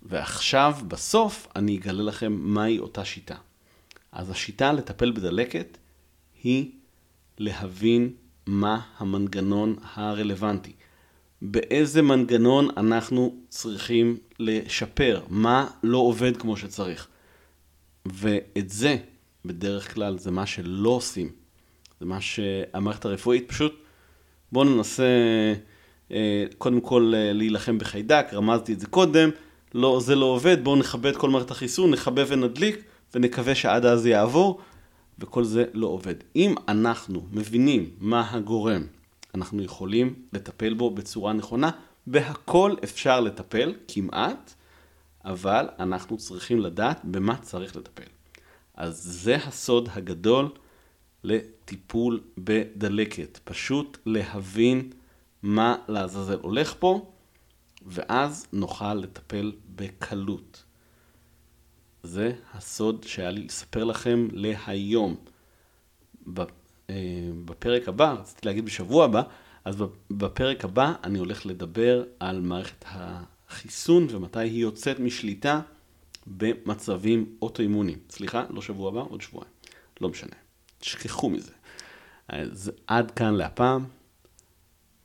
ועכשיו, 0.01 0.75
בסוף, 0.87 1.47
אני 1.55 1.77
אגלה 1.77 2.03
לכם 2.03 2.33
מהי 2.33 2.79
אותה 2.79 3.05
שיטה. 3.05 3.35
אז 4.11 4.29
השיטה 4.29 4.71
לטפל 4.71 5.11
בדלקת 5.11 5.77
היא 6.43 6.71
להבין 7.37 8.13
מה 8.49 8.79
המנגנון 8.97 9.75
הרלוונטי. 9.93 10.71
באיזה 11.41 12.01
מנגנון 12.01 12.67
אנחנו 12.77 13.35
צריכים 13.49 14.17
לשפר, 14.39 15.21
מה 15.29 15.67
לא 15.83 15.97
עובד 15.97 16.37
כמו 16.37 16.57
שצריך. 16.57 17.07
ואת 18.05 18.69
זה 18.69 18.97
בדרך 19.45 19.93
כלל 19.93 20.17
זה 20.17 20.31
מה 20.31 20.45
שלא 20.45 20.89
עושים. 20.89 21.31
זה 21.99 22.05
מה 22.05 22.21
שהמערכת 22.21 23.05
הרפואית 23.05 23.49
פשוט, 23.49 23.75
בואו 24.51 24.65
ננסה 24.65 25.03
אה, 26.11 26.45
קודם 26.57 26.81
כל 26.81 27.13
אה, 27.15 27.33
להילחם 27.33 27.77
בחיידק, 27.77 28.27
רמזתי 28.33 28.73
את 28.73 28.79
זה 28.79 28.87
קודם, 28.87 29.29
לא, 29.73 29.99
זה 30.03 30.15
לא 30.15 30.25
עובד, 30.25 30.63
בואו 30.63 30.75
נכבה 30.75 31.09
את 31.09 31.17
כל 31.17 31.29
מערכת 31.29 31.51
החיסון, 31.51 31.91
נכבה 31.91 32.21
ונדליק, 32.27 32.83
ונקווה 33.15 33.55
שעד 33.55 33.85
אז 33.85 34.05
יעבור, 34.05 34.61
וכל 35.19 35.43
זה 35.43 35.65
לא 35.73 35.87
עובד. 35.87 36.15
אם 36.35 36.55
אנחנו 36.67 37.27
מבינים 37.31 37.89
מה 37.99 38.31
הגורם, 38.31 38.83
אנחנו 39.35 39.63
יכולים 39.63 40.13
לטפל 40.33 40.73
בו 40.73 40.89
בצורה 40.89 41.33
נכונה, 41.33 41.71
בהכל 42.07 42.75
אפשר 42.83 43.19
לטפל, 43.19 43.73
כמעט, 43.87 44.53
אבל 45.25 45.69
אנחנו 45.79 46.17
צריכים 46.17 46.59
לדעת 46.59 47.01
במה 47.03 47.37
צריך 47.37 47.75
לטפל. 47.75 48.09
אז 48.73 49.03
זה 49.03 49.35
הסוד 49.35 49.89
הגדול 49.93 50.49
לטיפול 51.23 52.21
בדלקת. 52.37 53.39
פשוט 53.43 53.97
להבין 54.05 54.89
מה 55.43 55.75
לעזאזל 55.87 56.39
הולך 56.41 56.75
פה, 56.79 57.11
ואז 57.85 58.47
נוכל 58.53 58.93
לטפל 58.93 59.51
בקלות. 59.75 60.63
זה 62.03 62.31
הסוד 62.53 63.03
שהיה 63.03 63.31
לי 63.31 63.43
לספר 63.43 63.83
לכם 63.83 64.27
להיום. 64.31 65.15
אה, 66.89 66.95
בפרק 67.45 67.87
הבא, 67.87 68.13
רציתי 68.13 68.47
להגיד 68.47 68.65
בשבוע 68.65 69.05
הבא, 69.05 69.21
אז 69.65 69.83
בפרק 70.11 70.65
הבא 70.65 70.93
אני 71.03 71.19
הולך 71.19 71.45
לדבר 71.45 72.03
על 72.19 72.41
מערכת 72.41 72.85
החיסון 72.87 74.07
ומתי 74.09 74.39
היא 74.39 74.61
יוצאת 74.61 74.99
משליטה 74.99 75.61
במצבים 76.27 77.35
אוטואימוניים. 77.41 77.99
סליחה, 78.09 78.45
לא 78.49 78.61
שבוע 78.61 78.89
הבא, 78.89 79.01
עוד 79.09 79.21
שבועיים. 79.21 79.51
לא 80.01 80.09
משנה. 80.09 80.35
תשכחו 80.79 81.29
מזה. 81.29 81.51
אז 82.27 82.71
עד 82.87 83.11
כאן 83.11 83.33
להפעם. 83.33 83.85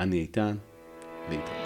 אני 0.01 0.21
איתן, 0.21 0.57
להתראות. 1.31 1.64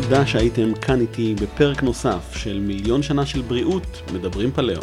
תודה 0.00 0.26
שהייתם 0.26 0.74
כאן 0.74 1.00
איתי 1.00 1.34
בפרק 1.34 1.82
נוסף 1.82 2.36
של 2.36 2.60
מיליון 2.60 3.02
שנה 3.02 3.26
של 3.26 3.42
בריאות, 3.42 4.02
מדברים 4.12 4.52
פלאו. 4.52 4.80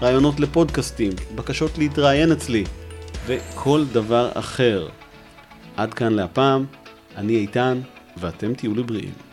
רעיונות 0.02 0.40
לפודקאסטים, 0.40 1.12
בקשות 1.34 1.78
להתראיין 1.78 2.32
אצלי, 2.32 2.64
וכל 3.26 3.84
דבר 3.92 4.30
אחר. 4.34 4.88
עד 5.76 5.94
כאן 5.94 6.12
להפעם, 6.12 6.64
אני 7.16 7.36
איתן, 7.36 7.80
ואתם 8.16 8.54
תהיו 8.54 8.74
לבריאים. 8.74 9.25